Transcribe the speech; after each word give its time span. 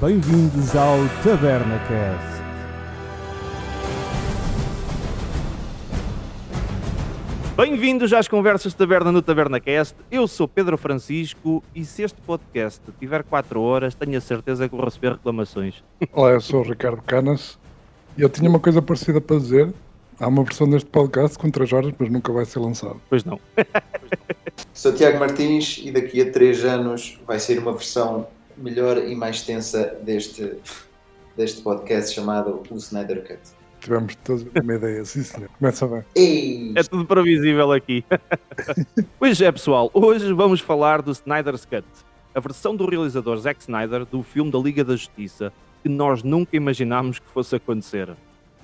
Bem-vindos 0.00 0.76
ao 0.76 0.96
Taberna 1.24 1.76
Cast. 1.88 2.42
Bem-vindos 7.56 8.12
às 8.12 8.28
conversas 8.28 8.70
de 8.70 8.78
taberna 8.78 9.10
no 9.10 9.20
TabernaCast. 9.20 9.96
Eu 10.08 10.28
sou 10.28 10.46
Pedro 10.46 10.78
Francisco 10.78 11.64
e 11.74 11.84
se 11.84 12.04
este 12.04 12.20
podcast 12.20 12.80
tiver 13.00 13.24
4 13.24 13.60
horas, 13.60 13.96
tenho 13.96 14.16
a 14.16 14.20
certeza 14.20 14.68
que 14.68 14.76
vou 14.76 14.84
receber 14.84 15.14
reclamações. 15.14 15.82
Olá, 16.12 16.30
eu 16.30 16.40
sou 16.40 16.60
o 16.60 16.62
Ricardo 16.62 17.02
Canas 17.02 17.58
e 18.16 18.22
eu 18.22 18.28
tinha 18.28 18.48
uma 18.48 18.60
coisa 18.60 18.80
parecida 18.80 19.20
para 19.20 19.36
dizer. 19.36 19.74
Há 20.20 20.28
uma 20.28 20.44
versão 20.44 20.70
deste 20.70 20.88
podcast 20.88 21.36
com 21.36 21.50
3 21.50 21.72
horas, 21.72 21.92
mas 21.98 22.08
nunca 22.08 22.32
vai 22.32 22.44
ser 22.44 22.60
lançado. 22.60 23.00
Pois 23.10 23.24
não. 23.24 23.40
Sou 24.72 24.92
Tiago 24.92 25.18
Martins 25.18 25.80
e 25.82 25.90
daqui 25.90 26.22
a 26.22 26.30
3 26.30 26.64
anos 26.64 27.18
vai 27.26 27.40
ser 27.40 27.58
uma 27.58 27.72
versão 27.72 28.28
melhor 28.58 28.98
e 28.98 29.14
mais 29.14 29.36
extensa 29.36 29.96
deste, 30.02 30.54
deste 31.36 31.62
podcast 31.62 32.14
chamado 32.14 32.62
O 32.70 32.74
Snyder 32.76 33.22
Cut. 33.26 33.40
Tivemos 33.80 34.16
todos 34.16 34.44
uma 34.60 34.74
ideia, 34.74 35.04
sim 35.04 35.22
senhor. 35.22 35.48
Começa 35.58 35.86
bem. 35.86 36.04
Ei! 36.14 36.72
É 36.76 36.82
tudo 36.82 37.06
previsível 37.06 37.70
aqui. 37.72 38.04
pois 39.18 39.40
é, 39.40 39.50
pessoal. 39.52 39.88
Hoje 39.94 40.32
vamos 40.32 40.60
falar 40.60 41.00
do 41.00 41.12
Snyder's 41.12 41.64
Cut, 41.64 41.86
a 42.34 42.40
versão 42.40 42.74
do 42.74 42.86
realizador 42.86 43.36
Zack 43.38 43.60
Snyder 43.60 44.04
do 44.04 44.22
filme 44.22 44.50
da 44.50 44.58
Liga 44.58 44.84
da 44.84 44.96
Justiça, 44.96 45.52
que 45.82 45.88
nós 45.88 46.24
nunca 46.24 46.56
imaginámos 46.56 47.20
que 47.20 47.28
fosse 47.28 47.54
acontecer. 47.54 48.10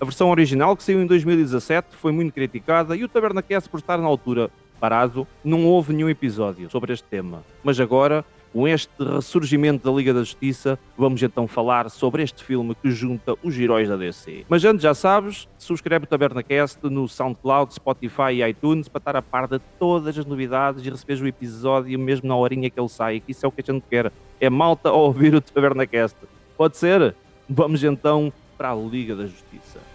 A 0.00 0.04
versão 0.04 0.30
original, 0.30 0.76
que 0.76 0.82
saiu 0.82 1.00
em 1.00 1.06
2017, 1.06 1.96
foi 1.96 2.10
muito 2.10 2.32
criticada 2.32 2.96
e 2.96 3.04
o 3.04 3.08
Tabernacast, 3.08 3.70
por 3.70 3.78
estar 3.78 3.98
na 3.98 4.06
altura 4.06 4.50
parado, 4.80 5.26
não 5.44 5.64
houve 5.64 5.92
nenhum 5.92 6.08
episódio 6.08 6.68
sobre 6.68 6.92
este 6.92 7.06
tema. 7.08 7.44
Mas 7.62 7.78
agora, 7.78 8.24
com 8.54 8.68
este 8.68 8.88
ressurgimento 9.02 9.84
da 9.84 9.94
Liga 9.94 10.14
da 10.14 10.20
Justiça, 10.20 10.78
vamos 10.96 11.20
então 11.20 11.48
falar 11.48 11.90
sobre 11.90 12.22
este 12.22 12.44
filme 12.44 12.72
que 12.76 12.88
junta 12.88 13.34
os 13.42 13.58
heróis 13.58 13.88
da 13.88 13.96
DC. 13.96 14.46
Mas 14.48 14.64
antes, 14.64 14.84
já 14.84 14.94
sabes, 14.94 15.48
subscreve 15.58 16.04
o 16.04 16.06
Tabernacast 16.06 16.78
no 16.84 17.08
SoundCloud, 17.08 17.74
Spotify 17.74 18.32
e 18.34 18.48
iTunes 18.48 18.86
para 18.86 19.00
estar 19.00 19.16
a 19.16 19.22
par 19.22 19.48
de 19.48 19.58
todas 19.76 20.16
as 20.16 20.24
novidades 20.24 20.86
e 20.86 20.88
receberes 20.88 21.20
o 21.20 21.26
episódio 21.26 21.98
mesmo 21.98 22.28
na 22.28 22.36
horinha 22.36 22.70
que 22.70 22.78
ele 22.78 22.88
sai, 22.88 23.18
que 23.18 23.32
isso 23.32 23.44
é 23.44 23.48
o 23.48 23.50
que 23.50 23.60
a 23.60 23.72
gente 23.72 23.84
quer. 23.90 24.12
É 24.40 24.48
malta 24.48 24.92
ouvir 24.92 25.34
o 25.34 25.40
Tabernacast. 25.40 26.16
Pode 26.56 26.76
ser? 26.76 27.12
Vamos 27.48 27.82
então 27.82 28.32
para 28.56 28.70
a 28.70 28.74
Liga 28.76 29.16
da 29.16 29.26
Justiça. 29.26 29.93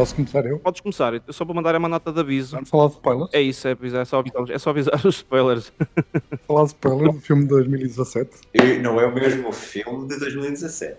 Posso 0.00 0.14
começar 0.14 0.46
eu? 0.46 0.58
Podes 0.58 0.80
começar, 0.80 1.12
eu 1.12 1.30
só 1.30 1.44
vou 1.44 1.54
mandar 1.54 1.76
uma 1.76 1.86
nota 1.86 2.10
de 2.10 2.20
aviso. 2.20 2.52
Vamos 2.52 2.70
falar 2.70 2.86
de 2.86 2.92
spoilers? 2.94 3.34
É 3.34 3.42
isso, 3.42 3.68
é, 3.68 3.72
é, 3.72 4.04
só, 4.06 4.20
avisar, 4.20 4.50
é 4.50 4.58
só 4.58 4.70
avisar 4.70 4.94
os 5.06 5.16
spoilers. 5.16 5.70
Falar 6.46 6.62
de 6.62 6.68
spoilers 6.68 7.14
do 7.14 7.20
filme 7.20 7.42
de 7.42 7.48
2017. 7.48 8.30
E 8.54 8.78
Não 8.78 8.98
é 8.98 9.04
o 9.04 9.14
mesmo 9.14 9.52
filme 9.52 10.08
de 10.08 10.18
2017. 10.18 10.96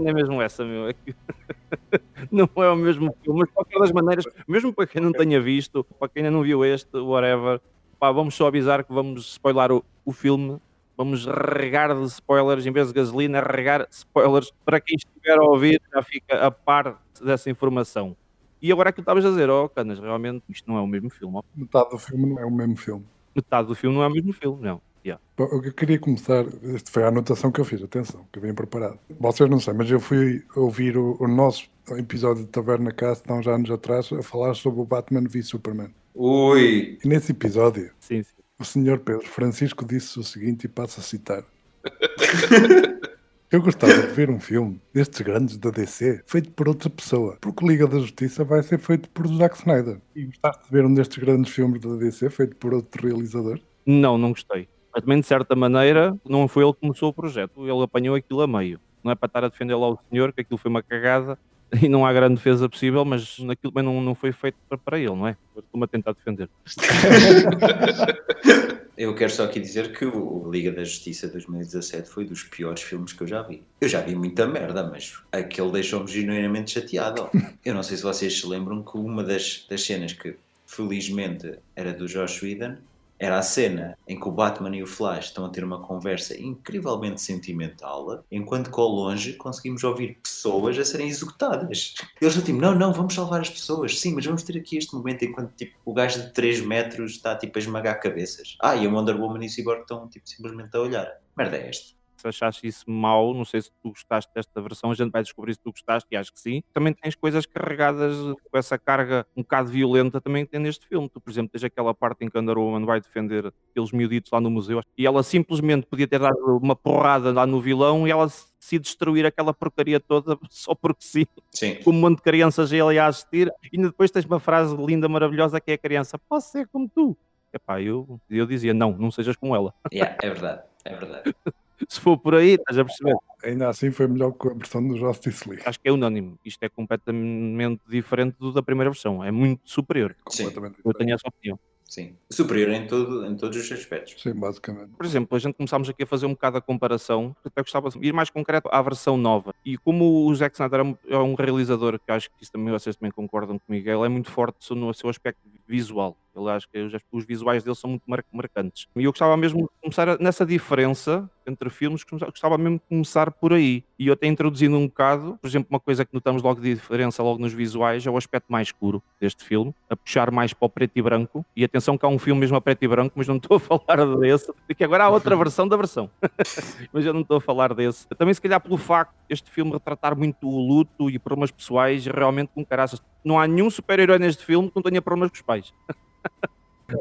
Não 0.00 0.08
é 0.08 0.12
mesmo 0.12 0.40
essa, 0.40 0.64
meu. 0.64 0.88
É 0.88 0.94
Não 2.30 2.48
é 2.62 2.70
o 2.70 2.76
mesmo 2.76 3.12
filme, 3.24 3.40
mas 3.40 3.48
de 3.48 3.54
qualquer 3.54 3.80
das 3.80 3.90
maneiras, 3.90 4.24
mesmo 4.46 4.72
para 4.72 4.86
quem 4.86 5.02
não 5.02 5.10
tenha 5.10 5.40
visto, 5.40 5.82
para 5.98 6.08
quem 6.08 6.22
ainda 6.22 6.30
não 6.30 6.44
viu 6.44 6.64
este, 6.64 6.96
whatever, 6.96 7.60
pá, 7.98 8.12
vamos 8.12 8.36
só 8.36 8.46
avisar 8.46 8.84
que 8.84 8.92
vamos 8.92 9.32
spoiler 9.32 9.72
o, 9.72 9.84
o 10.04 10.12
filme. 10.12 10.60
Vamos 10.96 11.26
regar 11.26 11.92
de 11.92 12.04
spoilers, 12.04 12.64
em 12.64 12.70
vez 12.70 12.86
de 12.86 12.94
gasolina, 12.94 13.40
regar 13.40 13.88
spoilers 13.90 14.52
para 14.64 14.80
quem 14.80 14.94
estiver 14.94 15.40
a 15.40 15.42
ouvir 15.42 15.82
já 15.92 16.02
fica 16.04 16.46
a 16.46 16.52
par 16.52 17.02
dessa 17.20 17.50
informação. 17.50 18.16
E 18.64 18.72
agora 18.72 18.88
é 18.88 18.92
que 18.92 18.96
tu 18.96 19.00
estavas 19.02 19.26
a 19.26 19.28
dizer, 19.28 19.50
oh 19.50 19.68
Canas, 19.68 19.98
realmente 19.98 20.42
isto 20.48 20.66
não 20.70 20.78
é 20.78 20.80
o 20.80 20.86
mesmo 20.86 21.10
filme. 21.10 21.36
ó. 21.36 21.42
Metade 21.54 21.90
do 21.90 21.98
filme 21.98 22.26
não 22.26 22.38
é 22.38 22.46
o 22.46 22.50
mesmo 22.50 22.76
filme. 22.76 23.04
Metade 23.36 23.68
do 23.68 23.74
filme 23.74 23.94
não 23.94 24.02
é 24.02 24.06
o 24.06 24.10
mesmo 24.10 24.32
filme, 24.32 24.62
não. 24.62 24.80
Yeah. 25.04 25.22
Bom, 25.36 25.44
Eu 25.62 25.70
queria 25.74 25.98
começar, 25.98 26.46
esta 26.74 26.90
foi 26.90 27.02
a 27.02 27.08
anotação 27.08 27.52
que 27.52 27.60
eu 27.60 27.64
fiz, 27.66 27.82
atenção, 27.82 28.26
que 28.32 28.38
eu 28.38 28.42
vim 28.42 28.54
preparado. 28.54 28.98
Vocês 29.20 29.50
não 29.50 29.60
sei, 29.60 29.74
mas 29.74 29.90
eu 29.90 30.00
fui 30.00 30.42
ouvir 30.56 30.96
o, 30.96 31.14
o 31.20 31.28
nosso 31.28 31.68
episódio 31.90 32.42
de 32.44 32.48
Taverna 32.48 32.90
Cast 32.90 33.30
há 33.30 33.34
uns 33.34 33.46
anos 33.46 33.70
atrás 33.70 34.10
a 34.10 34.22
falar 34.22 34.54
sobre 34.54 34.80
o 34.80 34.84
Batman 34.86 35.24
v 35.28 35.42
Superman. 35.42 35.92
Ui! 36.14 36.98
E 37.04 37.06
nesse 37.06 37.32
episódio, 37.32 37.90
Sim, 38.00 38.22
sim. 38.22 38.32
o 38.58 38.64
senhor 38.64 38.98
Pedro 39.00 39.28
Francisco 39.28 39.84
disse 39.84 40.18
o 40.18 40.24
seguinte 40.24 40.64
e 40.64 40.68
passo 40.68 41.00
a 41.00 41.02
citar. 41.02 41.44
Eu 43.54 43.62
gostava 43.62 43.92
de 43.92 44.08
ver 44.08 44.30
um 44.30 44.40
filme 44.40 44.80
destes 44.92 45.20
grandes 45.20 45.56
da 45.56 45.70
DC 45.70 46.24
feito 46.26 46.50
por 46.50 46.66
outra 46.66 46.90
pessoa, 46.90 47.38
porque 47.40 47.64
Liga 47.64 47.86
da 47.86 48.00
Justiça 48.00 48.42
vai 48.42 48.60
ser 48.64 48.80
feito 48.80 49.08
por 49.10 49.28
Zack 49.28 49.58
Snyder. 49.58 50.00
E 50.12 50.24
gostaste 50.24 50.64
de 50.64 50.70
ver 50.72 50.84
um 50.84 50.92
destes 50.92 51.18
grandes 51.18 51.54
filmes 51.54 51.80
da 51.80 51.94
DC 51.94 52.30
feito 52.30 52.56
por 52.56 52.74
outro 52.74 53.06
realizador? 53.06 53.60
Não, 53.86 54.18
não 54.18 54.30
gostei. 54.30 54.68
Mas 54.92 55.04
também, 55.04 55.20
de 55.20 55.26
certa 55.28 55.54
maneira, 55.54 56.18
não 56.28 56.48
foi 56.48 56.64
ele 56.64 56.72
que 56.72 56.80
começou 56.80 57.10
o 57.10 57.12
projeto. 57.12 57.64
Ele 57.64 57.80
apanhou 57.80 58.16
aquilo 58.16 58.40
a 58.40 58.46
meio. 58.48 58.80
Não 59.04 59.12
é 59.12 59.14
para 59.14 59.28
estar 59.28 59.44
a 59.44 59.48
defender 59.48 59.76
lá 59.76 59.88
o 59.88 59.98
senhor, 60.10 60.32
que 60.32 60.40
aquilo 60.40 60.58
foi 60.58 60.68
uma 60.68 60.82
cagada 60.82 61.38
e 61.80 61.88
não 61.88 62.04
há 62.04 62.12
grande 62.12 62.34
defesa 62.34 62.68
possível, 62.68 63.04
mas 63.04 63.36
aquilo 63.48 63.72
também 63.72 63.84
não, 63.84 64.00
não 64.00 64.16
foi 64.16 64.32
feito 64.32 64.56
para, 64.68 64.78
para 64.78 64.98
ele, 64.98 65.14
não 65.14 65.28
é? 65.28 65.36
Estou-me 65.56 65.84
a 65.84 65.86
tentar 65.86 66.12
defender. 66.12 66.50
Eu 68.96 69.14
quero 69.14 69.32
só 69.32 69.44
aqui 69.44 69.58
dizer 69.58 69.96
que 69.96 70.04
o 70.04 70.48
Liga 70.50 70.70
da 70.70 70.84
Justiça 70.84 71.26
2017 71.26 72.08
foi 72.08 72.24
dos 72.24 72.44
piores 72.44 72.80
filmes 72.80 73.12
que 73.12 73.22
eu 73.22 73.26
já 73.26 73.42
vi. 73.42 73.62
Eu 73.80 73.88
já 73.88 74.00
vi 74.00 74.14
muita 74.14 74.46
merda, 74.46 74.84
mas 74.84 75.18
aquele 75.32 75.72
deixou-me 75.72 76.10
genuinamente 76.10 76.70
chateado. 76.70 77.28
Eu 77.64 77.74
não 77.74 77.82
sei 77.82 77.96
se 77.96 78.02
vocês 78.02 78.40
se 78.40 78.46
lembram 78.46 78.82
que 78.84 78.96
uma 78.96 79.24
das, 79.24 79.66
das 79.68 79.82
cenas 79.84 80.12
que 80.12 80.36
felizmente 80.66 81.58
era 81.74 81.92
do 81.92 82.06
Josh 82.06 82.42
Whedon 82.42 82.76
era 83.18 83.38
a 83.38 83.42
cena 83.42 83.96
em 84.06 84.18
que 84.18 84.28
o 84.28 84.32
Batman 84.32 84.76
e 84.76 84.82
o 84.82 84.86
Flash 84.86 85.26
estão 85.26 85.44
a 85.44 85.48
ter 85.48 85.64
uma 85.64 85.80
conversa 85.80 86.38
incrivelmente 86.40 87.20
sentimental, 87.20 88.24
enquanto 88.30 88.70
que 88.70 88.80
ao 88.80 88.88
longe 88.88 89.34
conseguimos 89.34 89.84
ouvir 89.84 90.18
pessoas 90.22 90.78
a 90.78 90.84
serem 90.84 91.08
executadas. 91.08 91.94
Eles 92.20 92.34
estão 92.34 92.44
tipo, 92.44 92.60
não, 92.60 92.74
não, 92.74 92.92
vamos 92.92 93.14
salvar 93.14 93.40
as 93.40 93.50
pessoas, 93.50 93.98
sim, 93.98 94.14
mas 94.14 94.26
vamos 94.26 94.42
ter 94.42 94.58
aqui 94.58 94.76
este 94.76 94.94
momento 94.94 95.24
enquanto 95.24 95.54
tipo, 95.54 95.76
o 95.84 95.92
gajo 95.92 96.20
de 96.20 96.32
3 96.32 96.60
metros 96.62 97.12
está 97.12 97.36
tipo 97.36 97.58
a 97.58 97.60
esmagar 97.60 98.00
cabeças. 98.00 98.56
Ah, 98.60 98.76
e 98.76 98.86
a 98.86 98.90
Wonder 98.90 99.20
Woman 99.20 99.44
e 99.44 99.46
o 99.46 99.50
Cyborg 99.50 99.82
estão 99.82 100.08
tipo, 100.08 100.28
simplesmente 100.28 100.76
a 100.76 100.80
olhar. 100.80 101.12
Merda 101.36 101.56
é 101.56 101.68
esta? 101.68 101.94
Se 102.24 102.28
achaste 102.28 102.66
isso 102.66 102.90
mau, 102.90 103.34
não 103.34 103.44
sei 103.44 103.60
se 103.60 103.70
tu 103.82 103.90
gostaste 103.90 104.32
desta 104.34 104.62
versão, 104.62 104.90
a 104.90 104.94
gente 104.94 105.10
vai 105.10 105.22
descobrir 105.22 105.52
se 105.52 105.60
tu 105.60 105.70
gostaste, 105.70 106.08
e 106.10 106.16
acho 106.16 106.32
que 106.32 106.40
sim. 106.40 106.62
Também 106.72 106.94
tens 106.94 107.14
coisas 107.14 107.44
carregadas 107.44 108.16
com 108.50 108.58
essa 108.58 108.78
carga 108.78 109.26
um 109.36 109.42
bocado 109.42 109.68
violenta 109.68 110.20
também 110.20 110.46
que 110.46 110.52
tem 110.52 110.60
neste 110.60 110.86
filme. 110.86 111.08
Tu, 111.08 111.20
por 111.20 111.30
exemplo, 111.30 111.50
tens 111.50 111.64
aquela 111.64 111.92
parte 111.92 112.24
em 112.24 112.30
que 112.30 112.38
Wonder 112.38 112.56
Woman 112.56 112.86
vai 112.86 113.00
defender 113.00 113.52
aqueles 113.70 113.92
miuditos 113.92 114.30
lá 114.30 114.40
no 114.40 114.50
museu 114.50 114.80
e 114.96 115.06
ela 115.06 115.22
simplesmente 115.22 115.86
podia 115.86 116.08
ter 116.08 116.18
dado 116.18 116.56
uma 116.56 116.74
porrada 116.74 117.30
lá 117.32 117.46
no 117.46 117.60
vilão 117.60 118.08
e 118.08 118.10
ela 118.10 118.28
se 118.28 118.78
destruir 118.78 119.26
aquela 119.26 119.52
porcaria 119.52 120.00
toda 120.00 120.38
só 120.48 120.74
porque 120.74 121.04
sim. 121.04 121.26
Sim. 121.50 121.74
Com 121.84 121.90
um 121.90 122.00
monte 122.00 122.16
de 122.16 122.22
crianças 122.22 122.72
ali 122.72 122.98
a 122.98 123.06
assistir 123.06 123.52
e 123.70 123.76
depois 123.76 124.10
tens 124.10 124.24
uma 124.24 124.40
frase 124.40 124.74
linda, 124.76 125.08
maravilhosa 125.08 125.60
que 125.60 125.72
é 125.72 125.74
a 125.74 125.78
criança, 125.78 126.18
posso 126.18 126.52
ser 126.52 126.66
como 126.68 126.88
tu. 126.88 127.16
Epá, 127.52 127.80
eu, 127.80 128.20
eu 128.28 128.46
dizia, 128.46 128.74
não, 128.74 128.92
não 128.92 129.12
sejas 129.12 129.36
como 129.36 129.54
ela. 129.54 129.72
Yeah, 129.92 130.16
é 130.20 130.28
verdade, 130.28 130.62
é 130.84 130.94
verdade. 130.94 131.34
Se 131.88 132.00
for 132.00 132.18
por 132.18 132.34
aí, 132.34 132.54
estás 132.54 132.78
a 132.78 132.84
perceber? 132.84 133.14
Ainda 133.44 133.68
assim 133.68 133.90
foi 133.90 134.06
melhor 134.06 134.32
que 134.32 134.48
a 134.48 134.54
versão 134.54 134.86
do 134.86 134.96
Justice 134.96 135.48
League. 135.48 135.62
Acho 135.66 135.78
que 135.80 135.88
é 135.88 135.92
unânime. 135.92 136.36
Isto 136.44 136.62
é 136.64 136.68
completamente 136.68 137.80
diferente 137.88 138.36
do 138.38 138.52
da 138.52 138.62
primeira 138.62 138.90
versão. 138.90 139.22
É 139.22 139.30
muito 139.30 139.60
superior. 139.64 140.16
Sim, 140.30 140.44
Completamente 140.44 140.80
Eu 140.84 140.92
tenho 140.94 141.14
essa 141.14 141.28
opinião. 141.28 141.58
sim. 141.88 142.16
Superior 142.30 142.70
em, 142.70 142.86
todo, 142.86 143.26
em 143.26 143.36
todos 143.36 143.56
os 143.56 143.70
aspectos. 143.72 144.20
Sim, 144.22 144.34
basicamente. 144.34 144.90
Por 144.96 145.04
exemplo, 145.06 145.36
a 145.36 145.38
gente 145.38 145.54
começámos 145.54 145.88
aqui 145.88 146.02
a 146.02 146.06
fazer 146.06 146.26
um 146.26 146.30
bocado 146.30 146.56
a 146.56 146.60
comparação. 146.60 147.36
Até 147.44 147.60
gostava 147.62 147.90
de 147.90 147.98
ir 148.06 148.12
mais 148.12 148.30
concreto 148.30 148.68
à 148.72 148.80
versão 148.82 149.16
nova. 149.16 149.54
E 149.64 149.76
como 149.78 150.26
o 150.26 150.34
Zack 150.34 150.54
Snyder 150.56 150.80
é 150.80 150.82
um- 150.82 150.96
é 151.08 151.18
um 151.18 151.34
realizador, 151.34 151.98
que 152.00 152.10
acho 152.10 152.28
que 152.30 152.42
isso 152.42 152.52
também 152.52 152.72
vocês 152.72 152.96
também 152.96 153.12
concordam 153.12 153.58
comigo, 153.58 153.88
ele 153.88 154.04
é 154.06 154.08
muito 154.08 154.30
forte 154.30 154.74
no 154.74 154.92
seu 154.94 155.08
aspecto 155.10 155.40
visual. 155.66 156.16
Ele 156.34 156.50
acho 156.50 156.68
que 156.68 156.78
os, 156.78 156.92
os 157.12 157.24
visuais 157.24 157.62
dele 157.62 157.76
são 157.76 157.90
muito 157.90 158.02
mar- 158.06 158.24
marcantes. 158.32 158.86
E 158.96 159.04
eu 159.04 159.12
gostava 159.12 159.36
mesmo 159.36 159.62
de 159.62 159.68
começar 159.82 160.18
nessa 160.18 160.44
diferença 160.44 161.28
entre 161.46 161.68
filmes, 161.68 162.02
gostava- 162.04 162.56
mesmo 162.56 162.78
de 162.78 162.84
começar 162.88 163.30
por 163.30 163.52
aí. 163.52 163.84
E 163.98 164.06
eu 164.08 164.14
até 164.14 164.26
introduzindo 164.26 164.76
um 164.78 164.86
bocado, 164.86 165.38
por 165.40 165.46
exemplo, 165.46 165.68
uma 165.70 165.78
coisa 165.80 166.04
que 166.04 166.12
notamos 166.14 166.42
logo 166.42 166.60
de 166.60 166.74
diferença 166.74 167.22
logo 167.22 167.38
nos 167.38 167.52
visuais 167.52 168.06
é 168.06 168.10
o 168.10 168.16
aspecto 168.16 168.46
mais 168.50 168.68
escuro 168.68 169.02
deste 169.20 169.44
filme, 169.44 169.74
a 169.90 169.94
puxar 169.96 170.30
mais 170.30 170.52
para 170.54 170.66
o 170.66 170.68
preto 170.70 170.92
e 170.96 171.02
branco. 171.02 171.44
E 171.54 171.62
atenção 171.62 171.98
que 171.98 172.04
há 172.06 172.08
um 172.08 172.18
filme 172.18 172.40
mesmo 172.40 172.56
a 172.56 172.60
preto 172.62 172.82
e 172.82 172.88
branco, 172.88 173.12
mas 173.16 173.28
não 173.28 173.36
estou 173.36 173.58
a 173.58 173.60
falar 173.78 174.16
desse, 174.18 174.52
porque 174.66 174.82
agora 174.84 175.04
há 175.04 175.10
outra 175.10 175.36
versão 175.36 175.68
da 175.68 175.76
versão. 175.76 176.10
mas 176.92 177.04
eu 177.04 177.12
não 177.12 177.20
estou 177.20 177.36
a 177.36 177.40
falar 177.40 177.74
desse. 177.74 178.08
Também 178.08 178.32
se 178.32 178.40
calhar 178.40 178.60
pelo 178.60 178.78
facto 178.78 179.14
este 179.28 179.50
filme 179.50 179.70
retratar 179.72 180.16
muito 180.16 180.48
o 180.48 180.58
luto 180.66 181.10
e 181.10 181.18
problemas 181.18 181.50
pessoais, 181.50 182.06
realmente 182.06 182.50
com 182.54 182.64
caraças. 182.64 183.02
Não 183.24 183.38
há 183.38 183.46
nenhum 183.46 183.68
super-herói 183.70 184.18
neste 184.18 184.44
filme 184.44 184.68
que 184.70 184.76
não 184.76 184.82
tenha 184.82 185.00
problemas 185.02 185.30
com 185.30 185.36
os 185.36 185.42
pais. 185.42 185.72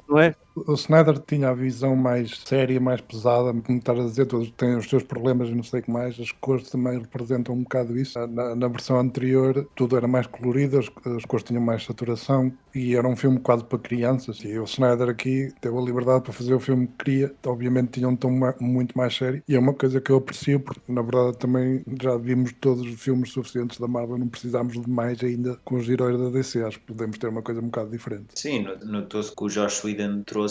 não 0.07 0.19
é? 0.19 0.35
O 0.55 0.73
Snyder 0.73 1.17
tinha 1.19 1.49
a 1.49 1.53
visão 1.53 1.95
mais 1.95 2.39
séria, 2.45 2.79
mais 2.79 3.01
pesada, 3.01 3.51
como 3.61 3.77
estás 3.79 3.99
a 3.99 4.03
dizer, 4.03 4.25
todos 4.27 4.51
têm 4.51 4.75
os 4.77 4.87
seus 4.87 5.01
problemas 5.01 5.49
e 5.49 5.55
não 5.55 5.63
sei 5.63 5.79
o 5.79 5.83
que 5.83 5.91
mais. 5.91 6.19
As 6.19 6.31
cores 6.31 6.69
também 6.69 6.99
representam 6.99 7.55
um 7.55 7.63
bocado 7.63 7.97
isso. 7.97 8.19
Na, 8.27 8.55
na 8.55 8.67
versão 8.67 8.99
anterior, 8.99 9.67
tudo 9.75 9.97
era 9.97 10.07
mais 10.07 10.27
colorido, 10.27 10.77
as, 10.77 10.85
as, 11.17 11.25
cores 11.25 11.43
tinham 11.43 11.61
mais 11.61 11.83
saturação 11.83 12.53
e 12.73 12.95
era 12.95 13.07
um 13.07 13.15
filme 13.15 13.39
quase 13.39 13.63
para 13.63 13.79
crianças. 13.79 14.39
E 14.43 14.57
o 14.59 14.63
Snyder 14.65 15.09
aqui 15.09 15.51
teve 15.59 15.75
a 15.75 15.81
liberdade 15.81 16.23
para 16.23 16.33
fazer 16.33 16.53
o 16.53 16.59
filme 16.59 16.85
que 16.85 17.03
queria. 17.03 17.33
Obviamente 17.47 17.93
tinha 17.93 18.07
um 18.07 18.15
tom 18.15 18.39
muito 18.59 18.95
mais 18.95 19.15
sério 19.15 19.41
e 19.47 19.55
é 19.55 19.59
uma 19.59 19.73
coisa 19.73 19.99
que 19.99 20.11
eu 20.11 20.17
aprecio, 20.17 20.59
porque 20.59 20.91
na 20.91 21.01
verdade 21.01 21.37
também 21.39 21.83
já 21.99 22.15
vimos 22.15 22.53
todos 22.61 22.85
os 22.85 23.01
filmes 23.01 23.31
suficientes 23.31 23.79
da 23.79 23.87
Marvel, 23.87 24.19
não 24.19 24.27
precisámos 24.27 24.79
de 24.79 24.89
mais 24.89 25.23
ainda 25.23 25.57
com 25.63 25.75
os 25.77 25.89
heróis 25.89 26.17
da 26.17 26.29
DC. 26.29 26.63
Acho 26.63 26.79
que 26.79 26.85
podemos 26.85 27.17
ter 27.17 27.27
uma 27.27 27.41
coisa 27.41 27.59
um 27.59 27.65
bocado 27.65 27.89
diferente. 27.89 28.27
Sim, 28.35 28.67
notou-se 28.83 29.35
que 29.35 29.43
o 29.43 29.47
Josh 29.47 29.83
Whedon 29.83 30.21
trouxe 30.23 30.42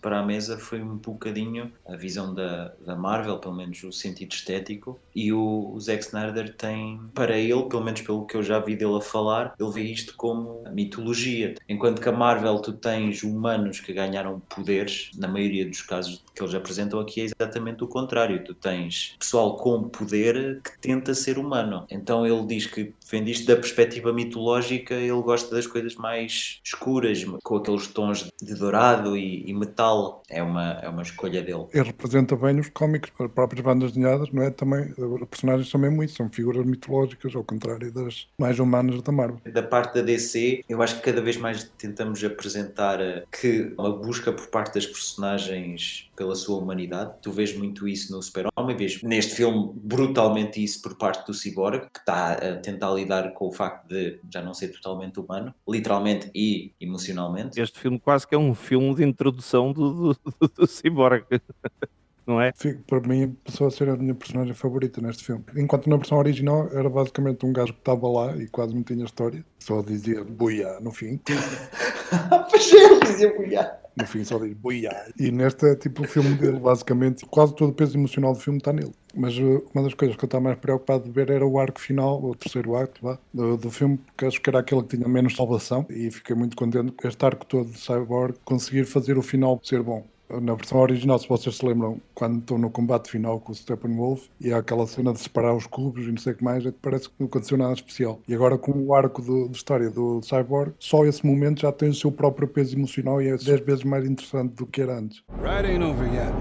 para 0.00 0.20
a 0.20 0.22
mesa 0.22 0.58
foi 0.58 0.82
um 0.82 0.96
bocadinho 0.96 1.72
a 1.86 1.96
visão 1.96 2.34
da, 2.34 2.72
da 2.84 2.94
Marvel, 2.94 3.38
pelo 3.38 3.54
menos 3.54 3.82
o 3.82 3.92
sentido 3.92 4.32
estético, 4.32 4.98
e 5.14 5.32
o, 5.32 5.72
o 5.74 5.80
Zack 5.80 6.04
Snyder 6.04 6.54
tem, 6.54 7.00
para 7.14 7.36
ele, 7.36 7.64
pelo 7.64 7.82
menos 7.82 8.00
pelo 8.02 8.26
que 8.26 8.36
eu 8.36 8.42
já 8.42 8.58
vi 8.58 8.76
dele 8.76 8.96
a 8.96 9.00
falar, 9.00 9.54
ele 9.58 9.70
vê 9.70 9.82
isto 9.82 10.14
como 10.16 10.62
mitologia. 10.72 11.54
Enquanto 11.68 12.00
que 12.00 12.08
a 12.08 12.12
Marvel 12.12 12.58
tu 12.60 12.72
tens 12.72 13.22
humanos 13.22 13.80
que 13.80 13.92
ganharam 13.92 14.40
poderes, 14.40 15.10
na 15.16 15.28
maioria 15.28 15.66
dos 15.66 15.82
casos 15.82 16.22
que 16.34 16.42
eles 16.42 16.54
apresentam 16.54 17.00
aqui 17.00 17.22
é 17.22 17.24
exatamente 17.24 17.82
o 17.82 17.88
contrário. 17.88 18.44
Tu 18.44 18.54
tens 18.54 19.16
pessoal 19.18 19.56
com 19.56 19.88
poder 19.88 20.60
que 20.62 20.78
tenta 20.78 21.14
ser 21.14 21.38
humano. 21.38 21.86
Então 21.90 22.26
ele 22.26 22.46
diz 22.46 22.66
que, 22.66 22.92
vendo 23.10 23.28
isto 23.28 23.46
da 23.46 23.56
perspectiva 23.56 24.12
mitológica, 24.12 24.94
ele 24.94 25.22
gosta 25.22 25.54
das 25.54 25.66
coisas 25.66 25.94
mais 25.96 26.60
escuras, 26.62 27.24
com 27.42 27.56
aqueles 27.56 27.86
tons 27.88 28.28
de 28.40 28.54
dourado 28.54 29.16
e, 29.16 29.35
e 29.46 29.52
metal. 29.52 30.22
É 30.28 30.42
uma, 30.42 30.72
é 30.82 30.88
uma 30.88 31.02
escolha 31.02 31.42
dele. 31.42 31.66
Ele 31.72 31.84
representa 31.84 32.36
bem 32.36 32.54
nos 32.54 32.68
cómics, 32.68 33.10
as 33.18 33.30
próprias 33.30 33.64
bandas 33.64 33.92
desenhadas, 33.92 34.30
não 34.32 34.42
é? 34.42 34.50
Também, 34.50 34.92
os 34.96 35.28
personagens 35.28 35.68
são 35.68 35.80
mesmo 35.80 36.02
isso, 36.02 36.16
são 36.16 36.28
figuras 36.28 36.64
mitológicas, 36.64 37.34
ao 37.34 37.44
contrário 37.44 37.92
das 37.92 38.26
mais 38.38 38.58
humanas 38.58 39.02
da 39.02 39.12
Marvel. 39.12 39.40
Da 39.52 39.62
parte 39.62 39.94
da 39.94 40.02
DC, 40.02 40.64
eu 40.68 40.82
acho 40.82 40.96
que 40.96 41.02
cada 41.02 41.20
vez 41.20 41.36
mais 41.36 41.64
tentamos 41.78 42.22
apresentar 42.24 43.00
eh, 43.00 43.24
que 43.30 43.72
uma 43.78 43.96
busca 43.96 44.32
por 44.32 44.46
parte 44.48 44.74
das 44.74 44.86
personagens 44.86 46.10
pela 46.16 46.34
sua 46.34 46.58
humanidade. 46.58 47.14
Tu 47.20 47.30
vês 47.30 47.56
muito 47.56 47.86
isso 47.86 48.12
no 48.12 48.22
Super-Homem, 48.22 48.76
vês 48.76 49.02
neste 49.02 49.34
filme 49.34 49.70
brutalmente 49.74 50.62
isso 50.62 50.80
por 50.82 50.96
parte 50.96 51.26
do 51.26 51.34
Cyborg, 51.34 51.88
que 51.92 51.98
está 51.98 52.32
a 52.32 52.56
tentar 52.56 52.92
lidar 52.94 53.32
com 53.32 53.48
o 53.48 53.52
facto 53.52 53.86
de 53.88 54.18
já 54.32 54.42
não 54.42 54.54
ser 54.54 54.68
totalmente 54.68 55.20
humano, 55.20 55.54
literalmente 55.68 56.30
e 56.34 56.72
emocionalmente. 56.80 57.60
Este 57.60 57.78
filme 57.78 58.00
quase 58.00 58.26
que 58.26 58.34
é 58.34 58.38
um 58.38 58.54
filme 58.54 58.94
de 58.94 59.02
introdução 59.26 59.72
do, 59.72 60.14
do, 60.14 60.20
do, 60.40 60.48
do 60.48 60.66
Cyborg. 60.66 61.24
não 62.26 62.40
é? 62.40 62.52
Para 62.86 63.00
mim, 63.00 63.36
passou 63.44 63.66
a 63.66 63.70
ser 63.70 63.88
a 63.88 63.96
minha 63.96 64.14
personagem 64.14 64.52
favorita 64.52 65.00
neste 65.00 65.24
filme. 65.24 65.44
Enquanto 65.56 65.88
na 65.88 65.96
versão 65.96 66.18
original 66.18 66.68
era 66.72 66.90
basicamente 66.90 67.46
um 67.46 67.52
gajo 67.52 67.72
que 67.72 67.78
estava 67.78 68.08
lá 68.08 68.36
e 68.36 68.48
quase 68.48 68.74
não 68.74 68.82
tinha 68.82 69.04
história, 69.04 69.44
só 69.58 69.80
dizia 69.80 70.24
buia 70.24 70.80
no 70.80 70.90
fim. 70.90 71.20
pois 72.50 72.72
é, 72.72 72.84
ele 72.84 73.00
dizia 73.00 73.36
buia. 73.36 73.86
No 73.96 74.06
fim 74.06 74.24
só 74.24 74.38
diz 74.38 74.52
buia. 74.52 74.92
E 75.18 75.30
neste 75.30 75.64
é 75.64 75.74
tipo 75.74 76.02
o 76.02 76.06
filme 76.06 76.34
dele, 76.34 76.58
basicamente. 76.58 77.24
Quase 77.24 77.56
todo 77.56 77.70
o 77.70 77.72
peso 77.72 77.96
emocional 77.96 78.34
do 78.34 78.38
filme 78.38 78.58
está 78.58 78.70
nele. 78.70 78.92
Mas 79.14 79.38
uh, 79.38 79.64
uma 79.74 79.84
das 79.84 79.94
coisas 79.94 80.14
que 80.16 80.22
eu 80.22 80.26
estava 80.26 80.44
mais 80.44 80.58
preocupado 80.58 81.04
de 81.04 81.10
ver 81.10 81.30
era 81.30 81.46
o 81.46 81.58
arco 81.58 81.80
final, 81.80 82.22
o 82.22 82.34
terceiro 82.34 82.76
acto 82.76 83.00
vá, 83.02 83.18
do, 83.32 83.56
do, 83.56 83.70
filme, 83.70 83.96
porque 83.96 84.26
acho 84.26 84.42
que 84.42 84.50
era 84.50 84.58
aquele 84.58 84.82
que 84.82 84.98
tinha 84.98 85.08
menos 85.08 85.34
salvação. 85.34 85.86
E 85.88 86.10
fiquei 86.10 86.36
muito 86.36 86.54
contente 86.54 86.92
com 86.92 87.08
este 87.08 87.24
arco 87.24 87.46
todo 87.46 87.70
de 87.70 87.78
Cyborg 87.78 88.34
conseguir 88.44 88.84
fazer 88.84 89.16
o 89.16 89.22
final 89.22 89.58
ser 89.64 89.82
bom 89.82 90.04
na 90.28 90.54
versão 90.54 90.80
original, 90.80 91.18
se 91.18 91.28
vocês 91.28 91.56
se 91.56 91.66
lembram, 91.66 92.00
quando 92.14 92.38
estão 92.38 92.58
no 92.58 92.70
combate 92.70 93.10
final 93.10 93.40
com 93.40 93.52
o 93.52 93.54
Steppenwolf 93.54 94.26
e 94.40 94.52
há 94.52 94.58
aquela 94.58 94.86
cena 94.86 95.12
de 95.12 95.20
separar 95.20 95.54
os 95.54 95.66
cubos 95.66 96.06
e 96.06 96.10
não 96.10 96.18
sei 96.18 96.32
o 96.32 96.36
que 96.36 96.44
mais, 96.44 96.64
parece 96.82 97.08
que 97.08 97.14
não 97.18 97.26
aconteceu 97.26 97.56
nada 97.56 97.72
especial. 97.72 98.20
E 98.26 98.34
agora 98.34 98.58
com 98.58 98.72
o 98.72 98.94
arco 98.94 99.22
do, 99.22 99.48
de 99.48 99.56
história 99.56 99.90
do 99.90 100.20
Cyborg, 100.22 100.74
só 100.78 101.04
esse 101.04 101.24
momento 101.24 101.60
já 101.60 101.72
tem 101.72 101.88
o 101.88 101.94
seu 101.94 102.10
próprio 102.10 102.48
peso 102.48 102.76
emocional 102.76 103.22
e 103.22 103.28
é 103.28 103.36
10 103.36 103.60
vezes 103.60 103.84
mais 103.84 104.04
interessante 104.04 104.54
do 104.54 104.66
que 104.66 104.82
era 104.82 104.98
antes. 104.98 105.22
Right 105.40 105.66
ain't 105.66 105.84
over 105.84 106.06
yet. 106.12 106.32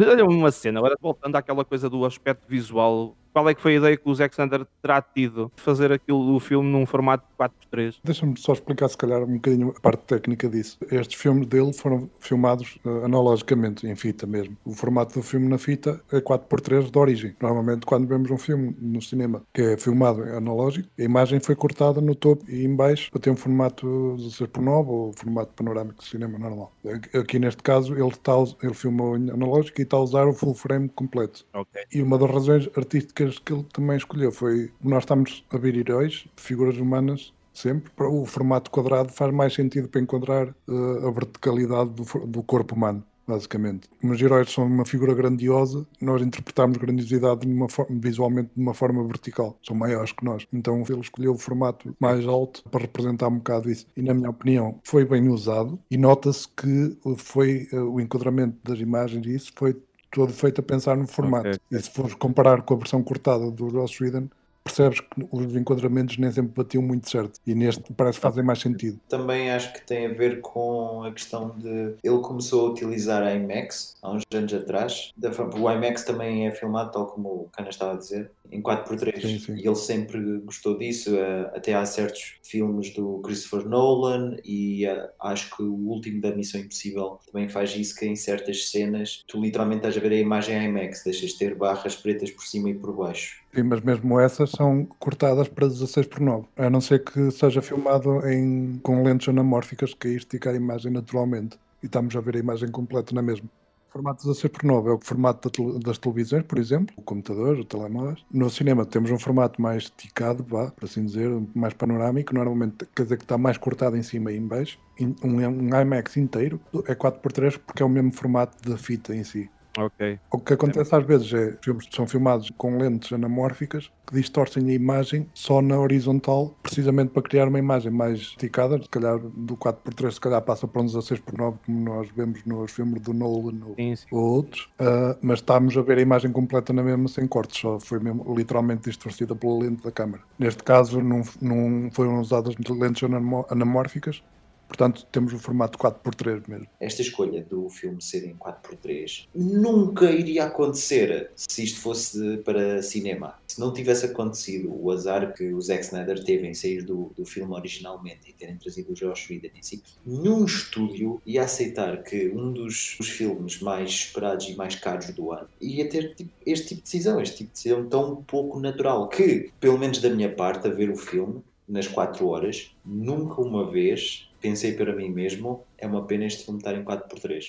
Olha 0.00 0.24
uma 0.24 0.50
cena, 0.50 0.80
agora 0.80 0.96
voltando 1.00 1.36
àquela 1.36 1.64
coisa 1.64 1.88
do 1.88 2.04
aspecto 2.04 2.48
visual 2.48 3.16
qual 3.38 3.48
é 3.48 3.54
que 3.54 3.62
foi 3.62 3.74
a 3.74 3.76
ideia 3.76 3.96
que 3.96 4.08
o 4.08 4.12
Zack 4.12 4.34
Snyder 4.34 4.66
terá 4.82 5.00
tido 5.00 5.52
de 5.54 5.62
fazer 5.62 5.92
aquilo, 5.92 6.34
o 6.34 6.40
filme 6.40 6.68
num 6.68 6.84
formato 6.84 7.24
4x3? 7.38 8.00
Deixa-me 8.02 8.36
só 8.36 8.52
explicar, 8.52 8.88
se 8.88 8.96
calhar, 8.96 9.22
um 9.22 9.34
bocadinho 9.34 9.72
a 9.76 9.80
parte 9.80 10.02
técnica 10.06 10.48
disso. 10.48 10.76
Estes 10.90 11.20
filmes 11.20 11.46
dele 11.46 11.72
foram 11.72 12.10
filmados 12.18 12.80
uh, 12.84 13.04
analogicamente, 13.04 13.86
em 13.86 13.94
fita 13.94 14.26
mesmo. 14.26 14.56
O 14.64 14.72
formato 14.72 15.14
do 15.14 15.22
filme 15.22 15.46
na 15.46 15.56
fita 15.56 16.00
é 16.10 16.20
4x3 16.20 16.90
de 16.90 16.98
origem. 16.98 17.36
Normalmente, 17.40 17.86
quando 17.86 18.08
vemos 18.08 18.28
um 18.28 18.38
filme 18.38 18.76
no 18.80 19.00
cinema 19.00 19.40
que 19.54 19.62
é 19.62 19.76
filmado 19.76 20.20
analógico, 20.24 20.88
a 20.98 21.02
imagem 21.02 21.38
foi 21.38 21.54
cortada 21.54 22.00
no 22.00 22.16
topo 22.16 22.44
e 22.48 22.64
em 22.64 22.74
baixo 22.74 23.08
para 23.12 23.20
ter 23.20 23.30
um 23.30 23.36
formato 23.36 23.86
16x9 24.18 24.86
ou 24.88 25.12
formato 25.12 25.52
panorâmico 25.54 26.02
de 26.02 26.08
cinema 26.08 26.36
normal. 26.40 26.72
Aqui, 27.14 27.38
neste 27.38 27.62
caso, 27.62 27.94
ele, 27.94 28.08
está, 28.08 28.32
ele 28.64 28.74
filmou 28.74 29.16
em 29.16 29.30
analógico 29.30 29.80
e 29.80 29.84
está 29.84 29.96
a 29.96 30.00
usar 30.00 30.26
o 30.26 30.32
full 30.32 30.54
frame 30.54 30.88
completo. 30.88 31.46
Okay. 31.54 31.84
E 31.94 32.02
uma 32.02 32.18
das 32.18 32.28
razões 32.28 32.68
artísticas 32.76 33.27
que 33.36 33.52
ele 33.52 33.64
também 33.72 33.96
escolheu 33.96 34.30
foi 34.30 34.70
nós 34.82 35.02
estamos 35.02 35.44
a 35.50 35.58
ver 35.58 35.76
heróis, 35.76 36.26
figuras 36.36 36.76
humanas, 36.78 37.32
sempre. 37.58 37.90
O 37.98 38.24
formato 38.24 38.70
quadrado 38.70 39.12
faz 39.12 39.32
mais 39.32 39.54
sentido 39.54 39.88
para 39.88 40.00
encontrar 40.00 40.48
uh, 40.48 41.06
a 41.06 41.10
verticalidade 41.10 41.90
do, 41.90 42.26
do, 42.26 42.42
corpo 42.42 42.74
humano, 42.74 43.02
basicamente. 43.26 43.88
Os 44.02 44.20
heróis 44.20 44.50
são 44.50 44.64
uma 44.64 44.84
figura 44.84 45.14
grandiosa, 45.14 45.86
nós 46.00 46.22
interpretamos 46.22 46.78
grandiosidade 46.78 47.46
numa 47.46 47.66
visualmente 47.90 48.50
de 48.54 48.62
uma 48.62 48.74
forma 48.74 49.04
vertical. 49.04 49.58
São 49.66 49.76
maiores 49.76 50.12
que 50.12 50.24
nós. 50.24 50.46
Então 50.52 50.82
ele 50.88 51.00
escolheu 51.00 51.32
o 51.32 51.38
formato 51.38 51.94
mais 51.98 52.26
alto 52.26 52.62
para 52.70 52.82
representar 52.82 53.28
um 53.28 53.38
bocado 53.38 53.70
isso. 53.70 53.86
E 53.96 54.02
na 54.02 54.14
minha 54.14 54.30
opinião 54.30 54.78
foi 54.84 55.04
bem 55.04 55.28
usado 55.28 55.78
e 55.90 55.96
nota-se 55.96 56.48
que 56.48 56.96
foi 57.16 57.68
uh, 57.72 57.92
o 57.92 58.00
enquadramento 58.00 58.56
das 58.62 58.78
imagens 58.78 59.26
e 59.26 59.34
isso 59.34 59.52
foi 59.56 59.76
todo 60.10 60.32
feito 60.32 60.60
a 60.60 60.64
pensar 60.64 60.96
no 60.96 61.06
formato. 61.06 61.48
Okay. 61.48 61.60
E 61.70 61.82
se 61.82 61.90
fores 61.90 62.14
comparar 62.14 62.62
com 62.62 62.74
a 62.74 62.76
versão 62.78 63.02
cortada 63.02 63.50
do 63.50 63.70
Joss 63.70 64.02
Whedon, 64.02 64.28
percebes 64.64 65.00
que 65.00 65.28
os 65.30 65.56
enquadramentos 65.56 66.18
nem 66.18 66.30
sempre 66.30 66.52
batiam 66.54 66.82
muito 66.82 67.08
certo 67.08 67.40
e 67.46 67.54
neste 67.54 67.92
parece 67.94 68.18
que 68.18 68.22
fazem 68.22 68.44
mais 68.44 68.60
sentido. 68.60 69.00
Também 69.08 69.50
acho 69.50 69.72
que 69.72 69.84
tem 69.86 70.06
a 70.06 70.12
ver 70.12 70.40
com 70.40 71.02
a 71.04 71.12
questão 71.12 71.50
de 71.58 71.94
ele 72.02 72.18
começou 72.22 72.66
a 72.66 72.70
utilizar 72.70 73.22
a 73.22 73.34
IMAX 73.34 73.96
há 74.02 74.12
uns 74.12 74.22
anos 74.32 74.52
atrás. 74.52 75.12
O 75.58 75.70
IMAX 75.70 76.04
também 76.04 76.46
é 76.46 76.52
filmado, 76.52 76.92
tal 76.92 77.06
como 77.06 77.28
o 77.28 77.48
Cana 77.52 77.70
estava 77.70 77.92
a 77.92 77.96
dizer, 77.96 78.30
em 78.50 78.62
4x3 78.62 79.20
sim, 79.20 79.38
sim. 79.38 79.56
e 79.56 79.66
ele 79.66 79.76
sempre 79.76 80.38
gostou 80.38 80.78
disso. 80.78 81.10
Até 81.54 81.74
há 81.74 81.84
certos 81.84 82.38
filmes 82.42 82.92
do 82.94 83.18
Christopher 83.18 83.68
Nolan 83.68 84.36
e 84.44 84.84
acho 85.20 85.56
que 85.56 85.62
o 85.62 85.74
último 85.74 86.20
da 86.20 86.34
Missão 86.34 86.60
Impossível 86.60 87.18
também 87.30 87.48
faz 87.48 87.74
isso, 87.74 87.94
que 87.94 88.06
em 88.06 88.16
certas 88.16 88.70
cenas 88.70 89.22
tu 89.26 89.40
literalmente 89.40 89.78
estás 89.78 89.96
a 89.96 90.00
ver 90.00 90.12
a 90.12 90.20
imagem 90.20 90.62
IMAX, 90.64 91.04
deixas 91.04 91.30
de 91.30 91.38
ter 91.38 91.54
barras 91.54 91.96
pretas 91.96 92.30
por 92.30 92.44
cima 92.44 92.70
e 92.70 92.74
por 92.74 92.94
baixo. 92.94 93.38
Sim, 93.54 93.62
mas 93.62 93.80
mesmo 93.80 94.20
essas 94.20 94.50
são 94.50 94.84
cortadas 94.98 95.48
para 95.48 95.66
16 95.66 96.06
por 96.06 96.20
9, 96.20 96.46
a 96.56 96.68
não 96.68 96.80
ser 96.80 97.02
que 97.02 97.30
seja 97.30 97.62
filmado 97.62 98.26
em, 98.28 98.78
com 98.82 99.02
lentes 99.02 99.28
anamórficas 99.28 99.94
que 99.94 100.08
aí 100.08 100.16
estica 100.16 100.50
a 100.50 100.54
imagem 100.54 100.92
naturalmente 100.92 101.58
e 101.82 101.86
estamos 101.86 102.14
a 102.14 102.20
ver 102.20 102.36
a 102.36 102.40
imagem 102.40 102.70
completa 102.70 103.14
na 103.14 103.22
mesma. 103.22 103.48
O 103.88 103.90
formato 103.90 104.22
16 104.22 104.52
por 104.52 104.64
9 104.64 104.90
é 104.90 104.92
o 104.92 105.00
formato 105.00 105.50
das 105.80 105.96
televisões, 105.96 106.44
por 106.44 106.58
exemplo, 106.58 106.94
o 106.98 107.02
computador, 107.02 107.58
o 107.58 107.64
telemóvel. 107.64 108.16
No 108.30 108.50
cinema 108.50 108.84
temos 108.84 109.10
um 109.10 109.18
formato 109.18 109.62
mais 109.62 109.84
esticado, 109.84 110.44
vá, 110.46 110.70
por 110.70 110.84
assim 110.84 111.06
dizer, 111.06 111.30
mais 111.54 111.72
panorâmico. 111.72 112.34
Normalmente 112.34 112.86
quer 112.94 113.04
dizer 113.04 113.16
que 113.16 113.24
está 113.24 113.38
mais 113.38 113.56
cortado 113.56 113.96
em 113.96 114.02
cima 114.02 114.30
e 114.30 114.36
em 114.36 114.46
baixo. 114.46 114.78
Um, 115.00 115.14
um 115.24 115.80
IMAX 115.80 116.18
inteiro 116.18 116.60
é 116.86 116.94
4x3 116.94 117.58
porque 117.58 117.82
é 117.82 117.86
o 117.86 117.88
mesmo 117.88 118.12
formato 118.12 118.68
da 118.68 118.76
fita 118.76 119.16
em 119.16 119.24
si. 119.24 119.50
Ok. 119.78 120.18
O 120.30 120.38
que 120.38 120.54
acontece 120.54 120.94
às 120.94 121.04
vezes 121.04 121.32
é 121.32 121.56
filmes 121.62 121.86
que 121.86 121.94
são 121.94 122.06
filmados 122.06 122.50
com 122.56 122.76
lentes 122.76 123.12
anamórficas 123.12 123.90
que 124.06 124.14
distorcem 124.14 124.68
a 124.70 124.72
imagem 124.72 125.28
só 125.34 125.60
na 125.60 125.78
horizontal, 125.78 126.54
precisamente 126.62 127.10
para 127.10 127.22
criar 127.22 127.46
uma 127.46 127.58
imagem 127.58 127.92
mais 127.92 128.20
esticada, 128.20 128.80
se 128.82 128.88
calhar 128.88 129.18
do 129.18 129.56
4x3 129.56 130.10
se 130.12 130.20
calhar 130.20 130.40
passa 130.42 130.66
para 130.66 130.82
um 130.82 130.86
16x9, 130.86 131.56
como 131.64 131.80
nós 131.80 132.08
vemos 132.10 132.42
nos 132.44 132.72
filmes 132.72 133.02
do 133.02 133.12
Nolan 133.12 133.58
ou, 133.66 133.74
sim, 133.76 133.94
sim. 133.94 134.06
ou 134.10 134.36
outros, 134.36 134.70
uh, 134.80 135.16
mas 135.20 135.40
estamos 135.40 135.76
a 135.76 135.82
ver 135.82 135.98
a 135.98 136.00
imagem 136.00 136.32
completa 136.32 136.72
na 136.72 136.82
mesma 136.82 137.08
sem 137.08 137.26
cortes, 137.26 137.60
só 137.60 137.78
foi 137.78 137.98
mesmo 138.00 138.34
literalmente 138.34 138.88
distorcida 138.88 139.36
pela 139.36 139.58
lente 139.58 139.82
da 139.82 139.92
câmera. 139.92 140.22
Neste 140.38 140.62
caso 140.62 141.02
não, 141.02 141.22
não 141.40 141.90
foram 141.92 142.18
usadas 142.20 142.54
lentes 142.70 143.02
anamórficas, 143.50 144.22
Portanto, 144.68 145.06
temos 145.10 145.32
o 145.32 145.38
formato 145.38 145.78
4x3 145.78 146.42
mesmo. 146.46 146.66
Esta 146.78 147.00
escolha 147.00 147.42
do 147.42 147.68
filme 147.70 148.00
ser 148.02 148.24
em 148.24 148.36
4x3 148.36 149.26
nunca 149.34 150.10
iria 150.12 150.44
acontecer 150.44 151.30
se 151.34 151.64
isto 151.64 151.80
fosse 151.80 152.36
para 152.44 152.82
cinema. 152.82 153.34
Se 153.48 153.58
não 153.58 153.72
tivesse 153.72 154.04
acontecido 154.06 154.70
o 154.70 154.90
azar 154.90 155.32
que 155.32 155.52
o 155.52 155.60
Zack 155.60 155.84
Snyder 155.84 156.22
teve 156.22 156.46
em 156.46 156.54
sair 156.54 156.82
do, 156.84 157.12
do 157.16 157.24
filme 157.24 157.54
originalmente 157.54 158.28
e 158.28 158.32
terem 158.32 158.56
trazido 158.56 158.92
o 158.92 158.94
Josh 158.94 159.30
Whedon 159.30 159.48
em 159.56 159.62
si, 159.62 159.82
nenhum 160.04 160.44
estúdio 160.44 161.20
ia 161.24 161.42
aceitar 161.42 162.02
que 162.02 162.28
um 162.28 162.52
dos, 162.52 162.96
dos 162.98 163.08
filmes 163.08 163.60
mais 163.60 163.90
esperados 163.90 164.46
e 164.48 164.54
mais 164.54 164.74
caros 164.74 165.10
do 165.10 165.32
ano 165.32 165.48
ia 165.60 165.88
ter 165.88 166.14
tipo, 166.14 166.30
este 166.44 166.68
tipo 166.68 166.82
de 166.82 166.84
decisão, 166.84 167.20
este 167.20 167.38
tipo 167.38 167.48
de 167.48 167.54
decisão 167.54 167.86
tão 167.86 168.22
pouco 168.22 168.60
natural, 168.60 169.08
que, 169.08 169.50
pelo 169.58 169.78
menos 169.78 169.98
da 169.98 170.10
minha 170.10 170.30
parte, 170.30 170.68
a 170.68 170.70
ver 170.70 170.90
o 170.90 170.96
filme, 170.96 171.42
nas 171.68 171.86
4 171.86 172.26
horas, 172.26 172.74
nunca 172.84 173.42
uma 173.42 173.70
vez 173.70 174.27
pensei 174.40 174.72
para 174.74 174.94
mim 174.94 175.10
mesmo, 175.10 175.64
é 175.76 175.86
uma 175.86 176.04
pena 176.06 176.24
este 176.24 176.44
filme 176.44 176.58
estar 176.58 176.74
em 176.74 176.84
4x3. 176.84 177.44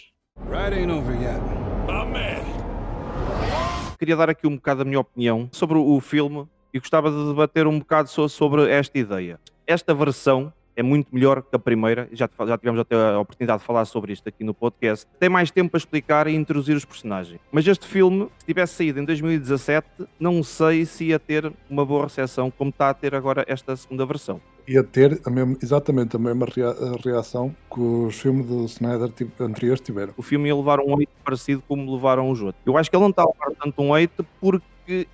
Ride 0.50 0.80
ain't 0.80 0.92
over 0.92 1.16
yet. 1.22 1.40
Queria 3.98 4.16
dar 4.16 4.30
aqui 4.30 4.48
um 4.48 4.56
bocado 4.56 4.82
a 4.82 4.86
minha 4.86 5.00
opinião 5.00 5.50
sobre 5.52 5.78
o 5.78 6.00
filme 6.00 6.48
e 6.74 6.80
gostava 6.80 7.12
de 7.12 7.28
debater 7.28 7.68
um 7.68 7.80
bocado 7.80 8.10
so- 8.10 8.30
sobre 8.30 8.70
esta 8.72 8.98
ideia. 8.98 9.40
Esta 9.68 9.94
versão 9.94 10.54
é 10.80 10.84
muito 10.84 11.14
melhor 11.14 11.42
que 11.42 11.54
a 11.54 11.60
primeira, 11.60 12.08
já, 12.14 12.30
já 12.48 12.58
tivemos 12.58 12.80
até 12.80 12.96
a 12.96 13.20
oportunidade 13.20 13.60
de 13.60 13.66
falar 13.66 13.84
sobre 13.84 14.14
isto 14.14 14.30
aqui 14.30 14.46
no 14.46 14.54
podcast. 14.54 15.06
Tem 15.20 15.28
mais 15.28 15.52
tempo 15.52 15.72
para 15.72 15.78
explicar 15.78 16.26
e 16.28 16.34
introduzir 16.34 16.76
os 16.78 16.86
personagens. 16.86 17.40
Mas 17.52 17.68
este 17.68 17.86
filme, 17.86 18.30
se 18.38 18.46
tivesse 18.46 18.76
saído 18.76 19.00
em 19.02 19.04
2017, 19.06 19.86
não 20.18 20.42
sei 20.42 20.86
se 20.86 21.06
ia 21.06 21.20
ter 21.20 21.52
uma 21.70 21.86
boa 21.86 22.04
recepção 22.04 22.50
como 22.50 22.70
está 22.70 22.90
a 22.90 22.94
ter 22.94 23.14
agora 23.14 23.44
esta 23.48 23.76
segunda 23.76 24.06
versão. 24.06 24.40
Ia 24.68 24.84
ter 24.84 25.20
a 25.26 25.30
mesma- 25.30 25.58
exatamente 25.62 26.16
a 26.16 26.20
mesma 26.20 26.46
reação 27.04 27.54
que 27.74 27.80
os 27.82 28.20
filmes 28.20 28.46
do 28.46 28.64
Snyder 28.66 29.12
anteriores 29.40 29.82
tiveram. 29.82 30.14
o 30.16 30.22
filme 30.22 30.48
ia 30.48 30.56
levar 30.56 30.80
um 30.80 30.96
8 30.96 31.10
parecido 31.26 31.62
como 31.68 31.94
levaram 31.94 32.30
os 32.30 32.40
outros. 32.42 32.62
Eu 32.66 32.78
acho 32.78 32.90
que 32.90 32.96
ele 32.96 33.04
não 33.04 33.10
está 33.10 33.24
a 33.24 33.26
levar 33.26 33.56
tanto 33.62 33.82
um 33.82 33.90
8 33.90 34.26
porque 34.40 34.66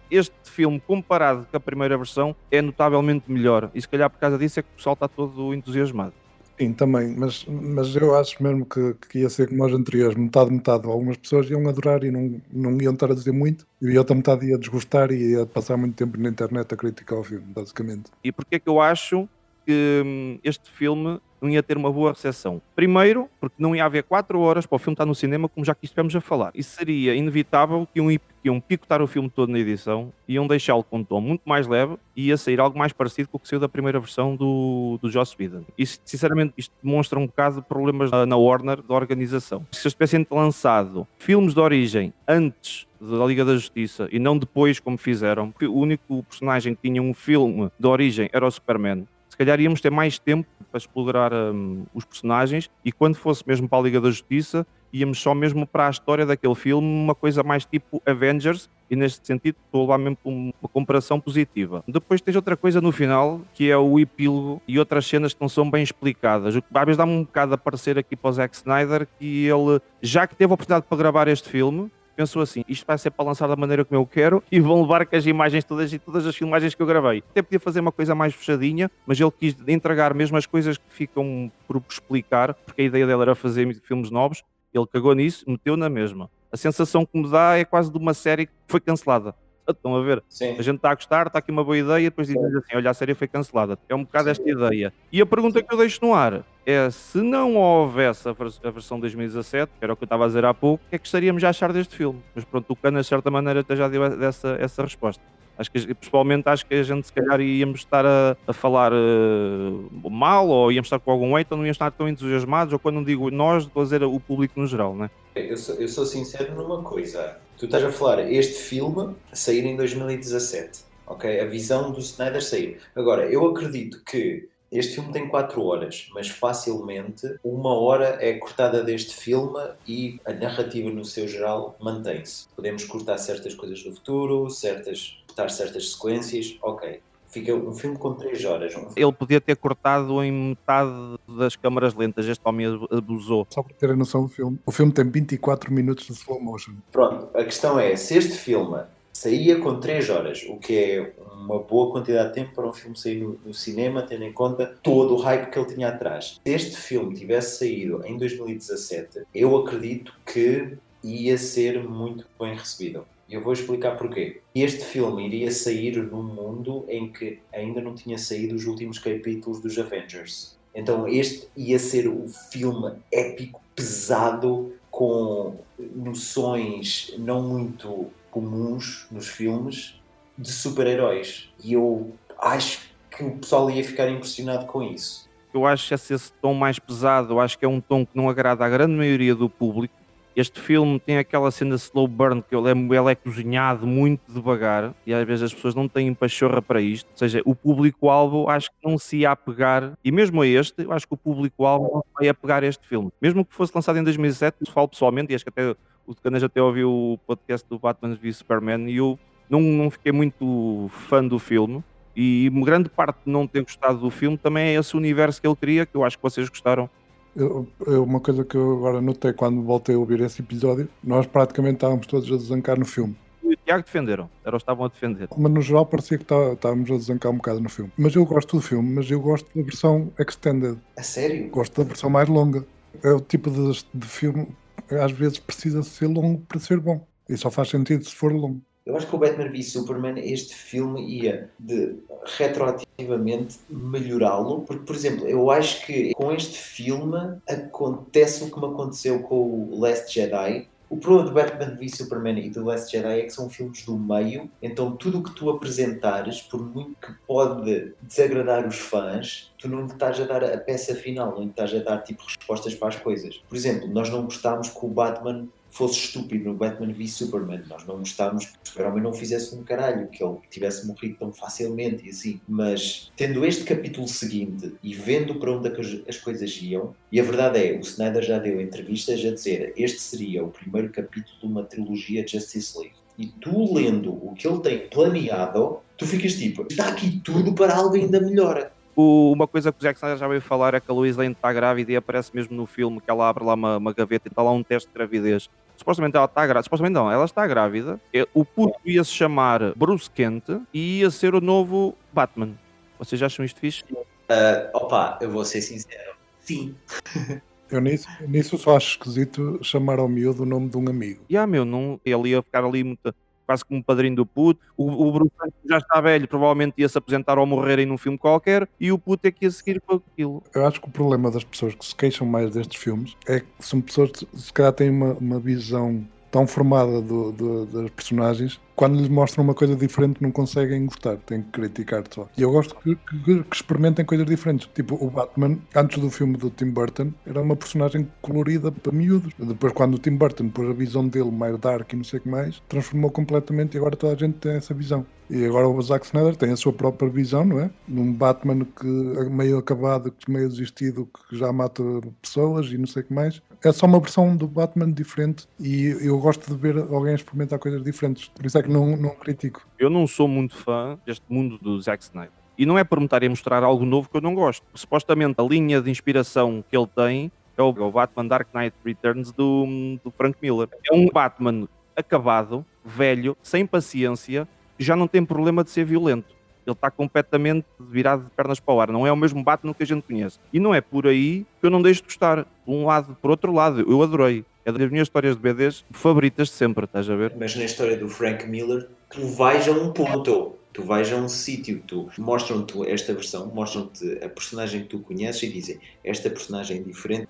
este 0.09 0.33
filme, 0.43 0.79
comparado 0.79 1.47
com 1.49 1.57
a 1.57 1.59
primeira 1.59 1.97
versão, 1.97 2.35
é 2.51 2.61
notavelmente 2.61 3.31
melhor. 3.31 3.69
E 3.73 3.81
se 3.81 3.87
calhar 3.87 4.09
por 4.09 4.19
causa 4.19 4.37
disso 4.37 4.59
é 4.59 4.63
que 4.63 4.69
o 4.73 4.77
pessoal 4.77 4.93
está 4.93 5.07
todo 5.07 5.53
entusiasmado. 5.53 6.13
Sim, 6.57 6.71
também, 6.71 7.13
mas, 7.17 7.45
mas 7.45 7.93
eu 7.97 8.15
acho 8.15 8.41
mesmo 8.41 8.65
que, 8.65 8.95
que 9.09 9.19
ia 9.19 9.29
ser 9.29 9.49
como 9.49 9.65
os 9.65 9.73
anteriores, 9.73 10.15
metade, 10.15 10.51
metade. 10.51 10.87
Algumas 10.87 11.17
pessoas 11.17 11.49
iam 11.49 11.67
adorar 11.67 12.03
e 12.05 12.11
não, 12.11 12.41
não 12.51 12.81
iam 12.81 12.93
estar 12.93 13.11
a 13.11 13.13
dizer 13.13 13.33
muito, 13.33 13.67
e 13.81 13.97
outra 13.97 14.15
metade 14.15 14.47
ia 14.47 14.57
desgostar 14.57 15.11
e 15.11 15.31
ia 15.31 15.45
passar 15.45 15.75
muito 15.75 15.95
tempo 15.95 16.17
na 16.17 16.29
internet 16.29 16.73
a 16.73 16.77
criticar 16.77 17.19
o 17.19 17.23
filme, 17.23 17.45
basicamente. 17.47 18.09
E 18.23 18.31
porquê 18.31 18.55
é 18.55 18.59
que 18.59 18.69
eu 18.69 18.79
acho 18.79 19.27
que 19.65 20.03
hum, 20.05 20.39
este 20.43 20.69
filme 20.69 21.19
não 21.41 21.49
ia 21.49 21.61
ter 21.61 21.77
uma 21.77 21.91
boa 21.91 22.11
recepção? 22.11 22.61
Primeiro, 22.75 23.29
porque 23.39 23.55
não 23.59 23.75
ia 23.75 23.85
haver 23.85 24.03
4 24.03 24.39
horas 24.39 24.65
para 24.65 24.75
o 24.75 24.79
filme 24.79 24.93
estar 24.93 25.05
no 25.05 25.15
cinema, 25.15 25.47
como 25.49 25.65
já 25.65 25.71
aqui 25.71 25.85
estivemos 25.85 26.15
a 26.15 26.21
falar. 26.21 26.51
E 26.53 26.63
seria 26.63 27.15
inevitável 27.15 27.87
que 27.93 27.99
iam, 27.99 28.07
iam 28.43 28.59
picotar 28.59 29.01
o 29.01 29.07
filme 29.07 29.29
todo 29.29 29.51
na 29.51 29.59
edição, 29.59 30.11
iam 30.27 30.47
deixá-lo 30.47 30.83
com 30.83 30.99
um 30.99 31.03
tom 31.03 31.21
muito 31.21 31.41
mais 31.45 31.67
leve 31.67 31.97
e 32.15 32.27
ia 32.27 32.37
sair 32.37 32.59
algo 32.59 32.77
mais 32.77 32.93
parecido 32.93 33.29
com 33.29 33.37
o 33.37 33.39
que 33.39 33.47
saiu 33.47 33.59
da 33.59 33.69
primeira 33.69 33.99
versão 33.99 34.35
do, 34.35 34.97
do 35.01 35.09
Joss 35.09 35.35
Whedon. 35.39 35.63
Isso, 35.77 35.99
sinceramente, 36.05 36.53
isto 36.57 36.73
demonstra 36.81 37.19
um 37.19 37.25
bocado 37.25 37.57
de 37.57 37.67
problemas 37.67 38.11
na, 38.11 38.25
na 38.25 38.37
Warner 38.37 38.81
da 38.81 38.93
organização. 38.93 39.65
Se 39.71 39.87
eles 39.87 39.93
tivessem 39.93 40.25
lançado 40.31 41.07
filmes 41.17 41.53
de 41.53 41.59
origem 41.59 42.13
antes 42.27 42.87
da 42.99 43.25
Liga 43.25 43.45
da 43.45 43.53
Justiça 43.53 44.07
e 44.11 44.19
não 44.19 44.37
depois 44.37 44.79
como 44.79 44.97
fizeram, 44.97 45.51
porque 45.51 45.67
o 45.67 45.75
único 45.75 46.23
personagem 46.23 46.75
que 46.75 46.81
tinha 46.81 47.01
um 47.01 47.13
filme 47.13 47.69
de 47.79 47.87
origem 47.87 48.29
era 48.31 48.45
o 48.45 48.51
Superman. 48.51 49.05
Se 49.35 49.37
calhar 49.37 49.59
íamos 49.59 49.81
ter 49.81 49.91
mais 49.91 50.17
tempo 50.17 50.47
para 50.71 50.77
explorar 50.77 51.33
hum, 51.33 51.83
os 51.93 52.05
personagens 52.05 52.71
e 52.85 52.91
quando 52.91 53.15
fosse 53.15 53.43
mesmo 53.45 53.67
para 53.67 53.79
a 53.79 53.81
Liga 53.81 53.99
da 53.99 54.09
Justiça, 54.09 54.65
íamos 54.93 55.19
só 55.19 55.35
mesmo 55.35 55.67
para 55.67 55.87
a 55.87 55.89
história 55.89 56.25
daquele 56.25 56.55
filme, 56.55 56.87
uma 56.87 57.13
coisa 57.13 57.43
mais 57.43 57.65
tipo 57.65 58.01
Avengers, 58.05 58.69
e 58.89 58.95
neste 58.95 59.27
sentido 59.27 59.57
estou 59.65 59.81
a 59.81 59.83
levar 59.83 59.97
mesmo 59.97 60.17
um- 60.23 60.53
uma 60.61 60.69
comparação 60.69 61.19
positiva. 61.19 61.83
Depois 61.85 62.21
tens 62.21 62.35
outra 62.37 62.55
coisa 62.55 62.79
no 62.79 62.93
final, 62.93 63.41
que 63.53 63.69
é 63.69 63.75
o 63.75 63.99
epílogo 63.99 64.61
e 64.65 64.79
outras 64.79 65.05
cenas 65.05 65.33
que 65.33 65.41
não 65.41 65.49
são 65.49 65.69
bem 65.69 65.83
explicadas. 65.83 66.55
O 66.55 66.61
que 66.61 66.67
às 66.73 66.85
vezes 66.85 66.97
dá-me 66.97 67.11
um 67.11 67.23
bocado 67.23 67.55
a 67.55 67.57
parecer 67.57 67.97
aqui 67.97 68.15
para 68.15 68.29
o 68.29 68.33
Zack 68.33 68.55
Snyder 68.55 69.05
que 69.19 69.45
ele, 69.47 69.81
já 70.01 70.25
que 70.25 70.33
teve 70.35 70.49
a 70.49 70.53
oportunidade 70.53 70.85
para 70.87 70.97
gravar 70.97 71.27
este 71.27 71.49
filme, 71.49 71.91
pensou 72.15 72.41
assim, 72.41 72.63
isto 72.67 72.85
vai 72.85 72.97
ser 72.97 73.11
para 73.11 73.25
lançar 73.25 73.47
da 73.47 73.55
maneira 73.55 73.83
como 73.83 73.99
eu 73.99 74.05
quero 74.05 74.43
e 74.51 74.59
vão 74.59 74.81
levar 74.81 75.05
com 75.05 75.15
as 75.15 75.25
imagens 75.25 75.63
todas 75.63 75.91
e 75.91 75.99
todas 75.99 76.25
as 76.25 76.35
filmagens 76.35 76.73
que 76.73 76.81
eu 76.81 76.87
gravei. 76.87 77.23
Até 77.31 77.41
podia 77.41 77.59
fazer 77.59 77.79
uma 77.79 77.91
coisa 77.91 78.15
mais 78.15 78.33
fechadinha, 78.33 78.89
mas 79.05 79.19
ele 79.19 79.31
quis 79.31 79.55
entregar 79.67 80.13
mesmo 80.13 80.37
as 80.37 80.45
coisas 80.45 80.77
que 80.77 80.85
ficam 80.89 81.51
por 81.67 81.81
explicar, 81.89 82.53
porque 82.53 82.81
a 82.81 82.85
ideia 82.85 83.05
dele 83.05 83.21
era 83.21 83.35
fazer 83.35 83.73
filmes 83.81 84.09
novos, 84.09 84.43
ele 84.73 84.87
cagou 84.87 85.13
nisso, 85.13 85.45
meteu 85.47 85.77
na 85.77 85.89
mesma. 85.89 86.29
A 86.51 86.57
sensação 86.57 87.05
que 87.05 87.17
me 87.19 87.29
dá 87.29 87.57
é 87.57 87.65
quase 87.65 87.91
de 87.91 87.97
uma 87.97 88.13
série 88.13 88.45
que 88.45 88.53
foi 88.67 88.79
cancelada. 88.79 89.35
Estão 89.67 89.95
a 89.95 90.01
ver? 90.01 90.23
Sim. 90.29 90.55
A 90.57 90.61
gente 90.61 90.75
está 90.77 90.91
a 90.91 90.95
gostar, 90.95 91.27
está 91.27 91.39
aqui 91.39 91.51
uma 91.51 91.63
boa 91.63 91.77
ideia, 91.77 92.03
depois 92.09 92.27
dizem 92.27 92.43
assim: 92.45 92.75
olha, 92.75 92.89
a 92.89 92.93
série 92.93 93.13
foi 93.15 93.27
cancelada. 93.27 93.77
É 93.89 93.95
um 93.95 94.03
bocado 94.03 94.29
esta 94.29 94.47
ideia. 94.49 94.93
E 95.11 95.19
a 95.21 95.25
pergunta 95.25 95.61
que 95.63 95.73
eu 95.73 95.77
deixo 95.77 95.99
no 96.03 96.13
ar 96.13 96.43
é: 96.65 96.89
se 96.91 97.17
não 97.19 97.55
houvesse 97.55 98.27
a, 98.29 98.31
vers- 98.33 98.59
a 98.63 98.69
versão 98.69 98.99
2017, 98.99 99.71
que 99.79 99.83
era 99.83 99.93
o 99.93 99.95
que 99.97 100.03
eu 100.03 100.05
estava 100.05 100.25
a 100.25 100.27
dizer 100.27 100.45
há 100.45 100.53
pouco, 100.53 100.83
o 100.85 100.89
que 100.89 100.95
é 100.95 100.99
que 100.99 101.05
estaríamos 101.07 101.43
a 101.43 101.49
achar 101.49 101.73
deste 101.73 101.95
filme? 101.95 102.21
Mas 102.35 102.45
pronto, 102.45 102.65
o 102.71 102.75
Cana, 102.75 103.01
de 103.01 103.07
certa 103.07 103.31
maneira, 103.31 103.61
até 103.61 103.75
já 103.75 103.87
deu 103.87 104.03
essa, 104.03 104.55
essa 104.59 104.83
resposta. 104.83 105.23
Acho 105.57 105.71
que, 105.71 105.93
principalmente, 105.95 106.49
acho 106.49 106.65
que 106.65 106.75
a 106.75 106.83
gente 106.83 107.07
se 107.07 107.13
calhar 107.13 107.39
íamos 107.39 107.79
estar 107.79 108.05
a, 108.05 108.35
a 108.45 108.51
falar 108.51 108.91
eh, 108.91 110.09
mal, 110.09 110.47
ou 110.49 110.69
íamos 110.71 110.87
estar 110.87 110.99
com 110.99 111.09
algum 111.11 111.35
hate, 111.35 111.47
ou 111.51 111.57
não 111.57 111.65
íamos 111.65 111.75
estar 111.75 111.91
tão 111.91 112.09
entusiasmados, 112.09 112.73
ou 112.73 112.79
quando 112.79 112.95
não 112.95 113.03
digo 113.05 113.31
nós, 113.31 113.63
estou 113.63 113.81
a 113.81 113.83
dizer 113.85 114.03
o 114.03 114.19
público 114.19 114.59
no 114.59 114.67
geral, 114.67 114.93
né? 114.95 115.09
Eu 115.33 115.55
sou, 115.57 115.75
eu 115.75 115.87
sou 115.87 116.05
sincero 116.05 116.53
numa 116.55 116.81
coisa. 116.83 117.37
Tu 117.57 117.67
estás 117.67 117.85
a 117.85 117.91
falar 117.91 118.29
este 118.29 118.55
filme 118.55 119.15
sair 119.31 119.65
em 119.65 119.77
2017, 119.77 120.79
ok? 121.07 121.39
A 121.39 121.45
visão 121.45 121.89
do 121.89 122.01
Snyder 122.01 122.43
sair. 122.43 122.81
Agora, 122.93 123.31
eu 123.31 123.45
acredito 123.45 124.03
que 124.03 124.49
este 124.69 124.95
filme 124.95 125.13
tem 125.13 125.29
4 125.29 125.63
horas, 125.63 126.09
mas 126.13 126.27
facilmente 126.27 127.39
uma 127.41 127.73
hora 127.73 128.17
é 128.19 128.33
cortada 128.33 128.83
deste 128.83 129.15
filme 129.15 129.61
e 129.87 130.19
a 130.25 130.33
narrativa 130.33 130.89
no 130.89 131.05
seu 131.05 131.29
geral 131.29 131.77
mantém-se. 131.79 132.49
Podemos 132.53 132.83
cortar 132.83 133.17
certas 133.19 133.55
coisas 133.55 133.81
do 133.83 133.93
futuro, 133.93 134.49
certas, 134.49 135.17
cortar 135.25 135.49
certas 135.49 135.93
sequências, 135.93 136.57
ok. 136.61 136.99
Fica 137.35 137.53
um 137.53 137.73
filme 137.73 137.97
com 137.97 138.13
3 138.13 138.45
horas. 138.45 138.73
Um 138.77 138.87
Ele 138.95 139.11
podia 139.11 139.41
ter 139.41 139.57
cortado 139.57 140.23
em 140.23 140.31
metade 140.31 141.19
das 141.27 141.53
câmaras 141.57 141.93
lentas, 141.93 142.25
este 142.25 142.41
homem 142.47 142.65
abusou. 142.89 143.45
Só 143.49 143.61
para 143.61 143.75
terem 143.75 143.97
noção 143.97 144.23
do 144.23 144.29
filme. 144.29 144.57
O 144.65 144.71
filme 144.71 144.93
tem 144.93 145.03
24 145.03 145.73
minutos 145.73 146.05
de 146.05 146.13
slow 146.13 146.39
motion. 146.39 146.75
Pronto, 146.93 147.37
a 147.37 147.43
questão 147.43 147.77
é, 147.77 147.93
se 147.97 148.17
este 148.17 148.37
filme 148.37 148.83
saía 149.11 149.59
com 149.59 149.81
3 149.81 150.09
horas, 150.09 150.45
o 150.47 150.55
que 150.55 150.77
é 150.77 151.13
uma 151.33 151.59
boa 151.59 151.91
quantidade 151.91 152.29
de 152.29 152.35
tempo 152.35 152.55
para 152.55 152.69
um 152.69 152.71
filme 152.71 152.97
sair 152.97 153.19
no, 153.19 153.37
no 153.45 153.53
cinema, 153.53 154.01
tendo 154.01 154.23
em 154.23 154.31
conta 154.31 154.73
todo 154.81 155.13
o 155.15 155.17
hype 155.17 155.49
que 155.49 155.59
ele 155.59 155.73
tinha 155.73 155.89
atrás. 155.89 156.39
Se 156.41 156.53
este 156.53 156.77
filme 156.77 157.13
tivesse 157.15 157.59
saído 157.59 158.01
em 158.05 158.17
2017, 158.17 159.23
eu 159.35 159.57
acredito 159.57 160.13
que 160.25 160.77
ia 161.03 161.37
ser 161.37 161.83
muito 161.83 162.25
bem 162.39 162.55
recebido. 162.55 163.05
Eu 163.29 163.41
vou 163.41 163.53
explicar 163.53 163.97
porquê. 163.97 164.41
Este 164.53 164.85
filme 164.85 165.25
iria 165.25 165.51
sair 165.51 165.97
num 165.97 166.23
mundo 166.23 166.85
em 166.87 167.11
que 167.11 167.39
ainda 167.51 167.81
não 167.81 167.95
tinha 167.95 168.17
saído 168.17 168.55
os 168.55 168.65
últimos 168.65 168.99
capítulos 168.99 169.59
dos 169.59 169.77
Avengers. 169.77 170.55
Então 170.73 171.07
este 171.07 171.47
ia 171.55 171.79
ser 171.79 172.07
o 172.07 172.27
filme 172.27 172.93
épico, 173.11 173.61
pesado, 173.75 174.73
com 174.91 175.57
noções 175.95 177.13
não 177.17 177.41
muito 177.41 178.07
comuns 178.29 179.07
nos 179.11 179.27
filmes 179.27 179.99
de 180.37 180.51
super-heróis. 180.51 181.49
E 181.63 181.73
eu 181.73 182.11
acho 182.37 182.81
que 183.09 183.23
o 183.23 183.37
pessoal 183.37 183.69
ia 183.69 183.83
ficar 183.83 184.09
impressionado 184.09 184.65
com 184.65 184.83
isso. 184.83 185.27
Eu 185.53 185.65
acho 185.65 185.93
esse, 185.93 186.13
esse 186.13 186.33
tom 186.33 186.53
mais 186.53 186.77
pesado, 186.77 187.33
eu 187.33 187.39
acho 187.39 187.57
que 187.57 187.63
é 187.63 187.67
um 187.67 187.79
tom 187.79 188.05
que 188.05 188.11
não 188.13 188.29
agrada 188.29 188.65
à 188.65 188.69
grande 188.69 188.93
maioria 188.93 189.33
do 189.33 189.49
público. 189.49 189.95
Este 190.35 190.59
filme 190.59 190.99
tem 190.99 191.17
aquela 191.17 191.49
cena 191.49 191.75
slow 191.75 192.07
burn 192.07 192.41
que 192.41 192.53
ele 192.53 192.67
é, 192.67 192.71
ele 192.71 193.11
é 193.11 193.15
cozinhado 193.15 193.87
muito 193.87 194.21
devagar 194.27 194.93
e 195.05 195.13
às 195.13 195.25
vezes 195.25 195.43
as 195.43 195.53
pessoas 195.53 195.73
não 195.73 195.87
têm 195.87 196.13
pachorra 196.13 196.61
para 196.61 196.81
isto. 196.81 197.07
Ou 197.09 197.17
seja, 197.17 197.41
o 197.45 197.55
público-alvo 197.55 198.49
acho 198.49 198.69
que 198.69 198.77
não 198.83 198.97
se 198.97 199.17
ia 199.19 199.31
apegar, 199.31 199.93
e 200.03 200.11
mesmo 200.11 200.41
a 200.41 200.47
este, 200.47 200.83
eu 200.83 200.91
acho 200.91 201.07
que 201.07 201.13
o 201.13 201.17
público-alvo 201.17 201.89
não 201.93 202.03
vai 202.13 202.27
apegar 202.27 202.63
a 202.63 202.67
este 202.67 202.85
filme. 202.85 203.09
Mesmo 203.21 203.45
que 203.45 203.55
fosse 203.55 203.71
lançado 203.73 203.97
em 203.97 204.03
2007, 204.03 204.57
eu 204.59 204.71
falo 204.73 204.89
pessoalmente, 204.89 205.31
e 205.31 205.35
acho 205.35 205.45
que 205.45 205.49
até 205.49 205.73
o 206.05 206.13
Decanas 206.13 206.43
até 206.43 206.61
ouviu 206.61 206.91
o 206.91 207.17
podcast 207.25 207.67
do 207.69 207.79
Batman 207.79 208.13
v 208.15 208.31
Superman 208.33 208.89
e 208.89 208.97
eu 208.97 209.17
não, 209.49 209.61
não 209.61 209.89
fiquei 209.89 210.11
muito 210.11 210.89
fã 210.89 211.25
do 211.25 211.39
filme. 211.39 211.83
E 212.15 212.49
grande 212.63 212.89
parte 212.89 213.17
de 213.25 213.31
não 213.31 213.45
ter 213.45 213.61
gostado 213.61 213.99
do 213.99 214.09
filme 214.09 214.37
também 214.37 214.67
é 214.67 214.79
esse 214.79 214.95
universo 214.95 215.41
que 215.41 215.47
ele 215.47 215.55
queria, 215.55 215.85
que 215.85 215.95
eu 215.95 216.03
acho 216.03 216.17
que 216.17 216.23
vocês 216.23 216.47
gostaram. 216.47 216.89
Eu- 217.35 217.67
eu- 217.85 218.03
uma 218.03 218.19
coisa 218.19 218.45
que 218.45 218.55
eu 218.55 218.77
agora 218.77 219.01
notei 219.01 219.33
quando 219.33 219.61
voltei 219.61 219.95
a 219.95 219.99
ouvir 219.99 220.21
esse 220.21 220.41
episódio, 220.41 220.87
nós 221.03 221.25
praticamente 221.27 221.75
estávamos 221.75 222.07
todos 222.07 222.31
a 222.31 222.35
desancar 222.37 222.79
no 222.79 222.85
filme. 222.85 223.15
E 223.43 223.53
o 223.53 223.57
Tiago 223.57 223.83
defenderam, 223.83 224.29
era 224.43 224.55
o 224.55 224.59
que 224.59 224.63
estavam 224.63 224.85
a 224.85 224.87
defender. 224.87 225.27
Mas 225.37 225.51
no 225.51 225.61
geral 225.61 225.85
parecia 225.85 226.17
que 226.17 226.23
tá- 226.25 226.53
estávamos 226.53 226.89
a 226.89 226.95
desancar 226.95 227.31
um 227.31 227.35
bocado 227.35 227.59
no 227.59 227.69
filme. 227.69 227.91
Mas 227.97 228.15
eu 228.15 228.25
gosto 228.25 228.55
do 228.55 228.61
filme, 228.61 228.89
mas 228.95 229.09
eu 229.11 229.19
gosto 229.19 229.47
da 229.55 229.61
versão 229.63 230.11
extended. 230.17 230.77
A 230.97 231.03
sério? 231.03 231.49
Gosto 231.49 231.77
da 231.81 231.87
versão 231.87 232.09
mais 232.09 232.27
longa. 232.29 232.65
É 233.03 233.11
o 233.11 233.19
tipo 233.19 233.51
de, 233.51 233.85
de 233.93 234.07
filme 234.07 234.47
que 234.87 234.95
às 234.95 235.11
vezes 235.11 235.37
precisa 235.37 235.83
ser 235.83 236.07
longo 236.07 236.41
para 236.47 236.59
ser 236.59 236.79
bom. 236.79 237.05
E 237.27 237.35
só 237.35 237.51
faz 237.51 237.69
sentido 237.69 238.03
se 238.05 238.15
for 238.15 238.31
longo. 238.31 238.61
Eu 238.85 238.95
acho 238.95 239.07
que 239.07 239.15
o 239.15 239.17
Batman 239.17 239.49
v 239.49 239.63
Superman, 239.63 240.19
este 240.19 240.53
filme 240.53 241.01
ia 241.03 241.49
de 241.59 241.95
retroativamente 242.37 243.57
melhorá-lo, 243.67 244.61
porque, 244.61 244.85
por 244.85 244.95
exemplo, 244.95 245.27
eu 245.27 245.49
acho 245.49 245.83
que 245.87 246.13
com 246.13 246.31
este 246.31 246.59
filme 246.59 247.37
acontece 247.49 248.43
o 248.43 248.51
que 248.51 248.59
me 248.59 248.67
aconteceu 248.67 249.23
com 249.23 249.69
o 249.71 249.79
Last 249.79 250.13
Jedi, 250.13 250.67
o 250.87 250.97
problema 250.97 251.27
do 251.27 251.33
Batman 251.33 251.75
v 251.75 251.89
Superman 251.89 252.39
e 252.39 252.49
do 252.49 252.63
Last 252.63 252.91
Jedi 252.91 253.19
é 253.19 253.23
que 253.23 253.31
são 253.31 253.49
filmes 253.49 253.83
do 253.83 253.97
meio, 253.97 254.49
então 254.61 254.95
tudo 254.95 255.19
o 255.19 255.23
que 255.23 255.33
tu 255.33 255.49
apresentares, 255.49 256.41
por 256.43 256.61
muito 256.61 256.95
que 257.01 257.11
pode 257.27 257.93
desagradar 258.03 258.67
os 258.67 258.77
fãs, 258.77 259.51
tu 259.57 259.67
não 259.67 259.87
estás 259.87 260.19
a 260.19 260.25
dar 260.25 260.43
a 260.43 260.57
peça 260.57 260.93
final, 260.93 261.33
não 261.35 261.47
estás 261.47 261.73
a 261.73 261.79
dar 261.79 262.03
tipo 262.03 262.23
respostas 262.23 262.75
para 262.75 262.89
as 262.89 262.95
coisas. 262.97 263.41
Por 263.49 263.55
exemplo, 263.55 263.87
nós 263.87 264.09
não 264.11 264.25
gostámos 264.25 264.69
que 264.69 264.85
o 264.85 264.87
Batman 264.87 265.47
fosse 265.75 265.99
estúpido 265.99 266.45
no 266.45 266.55
Batman 266.55 266.93
v 266.93 267.05
Superman. 267.05 267.63
Nós 267.67 267.85
não 267.85 267.97
gostávamos 267.97 268.45
que 268.45 268.81
o 268.81 268.99
não 268.99 269.13
fizesse 269.13 269.53
um 269.53 269.61
caralho, 269.61 270.07
que 270.07 270.23
ele 270.23 270.37
tivesse 270.49 270.87
morrido 270.87 271.17
tão 271.19 271.33
facilmente 271.33 272.05
e 272.05 272.09
assim. 272.11 272.39
Mas 272.47 273.11
tendo 273.17 273.45
este 273.45 273.65
capítulo 273.65 274.07
seguinte 274.07 274.73
e 274.81 274.93
vendo 274.93 275.35
para 275.35 275.51
onde 275.51 275.67
é 275.67 276.09
as 276.09 276.17
coisas 276.17 276.57
iam, 276.61 276.95
e 277.11 277.19
a 277.19 277.23
verdade 277.23 277.59
é, 277.59 277.77
o 277.77 277.81
Snyder 277.81 278.23
já 278.23 278.39
deu 278.39 278.61
entrevistas 278.61 279.19
a 279.25 279.31
dizer 279.31 279.73
este 279.75 279.99
seria 279.99 280.45
o 280.45 280.49
primeiro 280.49 280.89
capítulo 280.89 281.37
de 281.41 281.45
uma 281.45 281.63
trilogia 281.63 282.25
Justice 282.25 282.77
League. 282.79 282.95
E 283.17 283.27
tu 283.27 283.73
lendo 283.73 284.13
o 284.13 284.33
que 284.33 284.47
ele 284.47 284.59
tem 284.59 284.87
planeado, 284.87 285.79
tu 285.97 286.07
ficas 286.07 286.35
tipo, 286.35 286.65
está 286.69 286.87
aqui 286.87 287.19
tudo 287.19 287.53
para 287.53 287.75
algo 287.75 287.95
ainda 287.95 288.21
melhor. 288.21 288.71
Uma 288.95 289.45
coisa 289.45 289.73
que 289.73 289.79
o 289.79 289.83
Zack 289.83 289.97
Snyder 289.97 290.17
já 290.17 290.27
veio 290.27 290.41
falar 290.41 290.73
é 290.73 290.79
que 290.79 290.89
a 290.89 290.93
Louise 290.93 291.17
Lane 291.17 291.33
está 291.33 291.51
grávida 291.51 291.91
e 291.91 291.97
aparece 291.97 292.31
mesmo 292.33 292.55
no 292.55 292.65
filme 292.65 293.01
que 293.01 293.11
ela 293.11 293.27
abre 293.27 293.43
lá 293.43 293.53
uma, 293.53 293.75
uma 293.75 293.93
gaveta 293.93 294.29
e 294.29 294.31
está 294.31 294.41
lá 294.41 294.53
um 294.53 294.63
teste 294.63 294.87
de 294.87 294.93
gravidez 294.93 295.49
supostamente 295.77 296.15
ela 296.15 296.25
está 296.25 296.45
grávida, 296.45 296.63
supostamente 296.63 296.93
não, 296.93 297.11
ela 297.11 297.25
está 297.25 297.45
grávida, 297.47 297.99
é, 298.13 298.27
o 298.33 298.43
puto 298.45 298.79
ia 298.85 299.03
se 299.03 299.11
chamar 299.11 299.73
Bruce 299.75 300.09
Kent 300.09 300.43
e 300.73 300.99
ia 300.99 301.11
ser 301.11 301.35
o 301.35 301.41
novo 301.41 301.95
Batman. 302.13 302.51
Vocês 302.97 303.21
acham 303.21 303.43
isto 303.45 303.59
fixe? 303.59 303.83
Uh, 303.91 304.69
opa, 304.73 305.19
eu 305.21 305.29
vou 305.29 305.45
ser 305.45 305.61
sincero, 305.61 306.15
sim. 306.39 306.75
Eu 307.69 307.81
nisso, 307.81 308.07
nisso 308.27 308.57
só 308.59 308.77
acho 308.77 308.91
esquisito 308.91 309.59
chamar 309.63 309.97
ao 309.97 310.07
miúdo 310.07 310.43
o 310.43 310.45
nome 310.45 310.69
de 310.69 310.77
um 310.77 310.87
amigo. 310.87 311.21
E 311.27 311.35
ah, 311.35 311.47
meu, 311.47 311.65
não, 311.65 311.99
ele 312.05 312.29
ia 312.29 312.41
ficar 312.41 312.63
ali 312.63 312.83
muito, 312.83 313.13
quase 313.45 313.63
como 313.63 313.83
padrinho 313.83 314.15
do 314.15 314.25
puto. 314.25 314.59
O, 314.77 315.07
o 315.07 315.11
Bruce 315.11 315.31
já 315.67 315.77
está 315.77 316.01
velho, 316.01 316.27
provavelmente 316.27 316.75
ia 316.77 316.89
se 316.89 316.97
apresentar 316.97 317.37
ou 317.37 317.45
morrer 317.45 317.79
em 317.79 317.91
um 317.91 317.97
filme 317.97 318.17
qualquer, 318.17 318.67
e 318.79 318.91
o 318.91 318.97
puto 318.97 319.27
é 319.27 319.31
que 319.31 319.45
ia 319.45 319.51
seguir 319.51 319.81
com 319.81 319.95
aquilo. 319.95 320.43
Eu 320.53 320.65
acho 320.65 320.81
que 320.81 320.87
o 320.87 320.91
problema 320.91 321.31
das 321.31 321.43
pessoas 321.43 321.75
que 321.75 321.85
se 321.85 321.95
queixam 321.95 322.27
mais 322.27 322.51
destes 322.51 322.81
filmes 322.81 323.15
é 323.27 323.39
que 323.39 323.47
são 323.59 323.81
pessoas 323.81 324.11
que 324.11 324.27
se 324.37 324.53
calhar 324.53 324.73
têm 324.73 324.89
uma, 324.89 325.13
uma 325.13 325.39
visão 325.39 326.05
tão 326.31 326.45
formada 326.45 327.01
do, 327.01 327.31
do, 327.31 327.65
das 327.65 327.89
personagens 327.91 328.59
quando 328.75 328.99
lhes 328.99 329.09
mostram 329.09 329.43
uma 329.43 329.53
coisa 329.53 329.75
diferente 329.75 330.21
não 330.21 330.31
conseguem 330.31 330.85
gostar, 330.85 331.17
têm 331.17 331.41
que 331.41 331.49
criticar 331.49 332.03
só. 332.09 332.27
E 332.37 332.41
eu 332.41 332.51
gosto 332.51 332.75
que, 332.75 332.95
que, 332.95 333.43
que, 333.43 333.55
experimentem 333.55 334.05
coisas 334.05 334.25
diferentes. 334.25 334.69
Tipo, 334.73 334.95
o 334.95 335.09
Batman, 335.09 335.57
antes 335.73 335.99
do 335.99 336.09
filme 336.09 336.37
do 336.37 336.49
Tim 336.49 336.71
Burton, 336.71 337.11
era 337.25 337.41
uma 337.41 337.55
personagem 337.55 338.07
colorida 338.21 338.71
para 338.71 338.91
miúdos. 338.91 339.33
Depois, 339.39 339.73
quando 339.73 339.95
o 339.95 339.99
Tim 339.99 340.15
Burton 340.15 340.49
pôs 340.49 340.69
a 340.69 340.73
visão 340.73 341.07
dele 341.07 341.31
mais 341.31 341.57
dark 341.57 341.91
e 341.93 341.95
não 341.95 342.03
sei 342.03 342.19
o 342.19 342.21
que 342.21 342.29
mais, 342.29 342.61
transformou 342.67 343.09
completamente 343.09 343.75
e 343.75 343.77
agora 343.77 343.95
toda 343.95 344.13
a 344.13 344.17
gente 344.17 344.37
tem 344.37 344.53
essa 344.53 344.73
visão. 344.73 345.05
E 345.29 345.43
agora 345.45 345.67
o 345.67 345.81
Zack 345.81 346.05
Snyder 346.05 346.35
tem 346.35 346.51
a 346.51 346.55
sua 346.55 346.71
própria 346.71 347.09
visão, 347.09 347.43
não 347.43 347.59
é? 347.59 347.69
Num 347.87 348.13
Batman 348.13 348.65
que 348.65 348.85
meio 349.29 349.57
acabado, 349.57 350.13
meio 350.27 350.47
desistido, 350.47 351.09
que 351.29 351.37
já 351.37 351.51
mata 351.51 351.83
pessoas 352.21 352.67
e 352.67 352.77
não 352.77 352.85
sei 352.85 353.01
o 353.01 353.05
que 353.05 353.13
mais. 353.13 353.41
É 353.63 353.71
só 353.71 353.87
uma 353.87 353.99
versão 353.99 354.37
do 354.37 354.47
Batman 354.47 354.91
diferente 354.91 355.47
e 355.59 355.97
eu 356.01 356.19
gosto 356.19 356.47
de 356.47 356.55
ver 356.55 356.77
alguém 356.77 357.15
experimentar 357.15 357.57
coisas 357.57 357.83
diferentes. 357.83 358.27
Por 358.27 358.45
isso 358.45 358.57
é 358.57 358.61
que 358.65 358.71
não, 358.71 358.97
não 358.97 359.11
critico. 359.11 359.65
Eu 359.77 359.89
não 359.89 360.07
sou 360.07 360.27
muito 360.27 360.55
fã 360.55 360.99
deste 361.05 361.23
mundo 361.29 361.57
do 361.59 361.79
Zack 361.79 362.03
Snyder. 362.03 362.33
E 362.57 362.65
não 362.65 362.77
é 362.77 362.83
por 362.83 362.99
me 362.99 363.05
estar 363.05 363.23
a 363.23 363.29
mostrar 363.29 363.63
algo 363.63 363.85
novo 363.85 364.09
que 364.09 364.17
eu 364.17 364.21
não 364.21 364.33
gosto. 364.33 364.65
Supostamente 364.73 365.35
a 365.37 365.43
linha 365.43 365.81
de 365.81 365.91
inspiração 365.91 366.63
que 366.67 366.75
ele 366.75 366.87
tem 366.87 367.31
é 367.57 367.61
o 367.61 367.91
Batman 367.91 368.27
Dark 368.27 368.47
Knight 368.53 368.75
Returns 368.83 369.31
do, 369.31 369.65
do 370.03 370.11
Frank 370.11 370.37
Miller. 370.41 370.67
É 370.91 370.95
um 370.95 371.07
Batman 371.07 371.67
acabado, 371.95 372.65
velho, 372.83 373.37
sem 373.41 373.65
paciência, 373.65 374.47
já 374.77 374.95
não 374.95 375.07
tem 375.07 375.23
problema 375.23 375.63
de 375.63 375.69
ser 375.69 375.85
violento. 375.85 376.34
Ele 376.65 376.73
está 376.73 376.89
completamente 376.89 377.65
virado 377.79 378.23
de 378.23 378.29
pernas 378.31 378.59
para 378.59 378.73
o 378.73 378.81
ar. 378.81 378.91
Não 378.91 379.05
é 379.05 379.11
o 379.11 379.15
mesmo 379.15 379.43
Batman 379.43 379.73
que 379.73 379.83
a 379.83 379.85
gente 379.85 380.03
conhece. 380.03 380.39
E 380.51 380.59
não 380.59 380.73
é 380.73 380.81
por 380.81 381.07
aí 381.07 381.45
que 381.59 381.65
eu 381.67 381.69
não 381.69 381.81
deixo 381.81 382.01
de 382.01 382.07
gostar. 382.07 382.45
Por 382.65 382.73
um 382.73 382.85
lado, 382.85 383.17
por 383.21 383.29
outro 383.29 383.53
lado, 383.53 383.81
eu 383.81 384.01
adorei. 384.01 384.43
É 384.65 384.71
das 384.71 384.89
minhas 384.89 385.07
histórias 385.07 385.35
de 385.35 385.41
BDs 385.41 385.85
favoritas 385.91 386.47
de 386.47 386.55
sempre, 386.55 386.85
estás 386.85 387.07
a 387.07 387.15
ver? 387.15 387.33
Mas 387.37 387.55
na 387.55 387.65
história 387.65 387.95
do 387.95 388.09
Frank 388.09 388.47
Miller, 388.47 388.89
tu 389.11 389.27
vais 389.27 389.67
a 389.67 389.71
um 389.71 389.93
ponto, 389.93 390.55
tu 390.73 390.81
vais 390.81 391.11
a 391.13 391.15
um 391.17 391.29
sítio, 391.29 391.83
tu 391.85 392.09
mostram-te 392.17 392.89
esta 392.89 393.13
versão, 393.13 393.51
mostram-te 393.53 394.23
a 394.23 394.27
personagem 394.27 394.81
que 394.81 394.87
tu 394.87 394.99
conheces 394.99 395.43
e 395.43 395.49
dizem 395.49 395.79
esta 396.03 396.31
personagem 396.31 396.77
é 396.77 396.81
diferente 396.81 397.27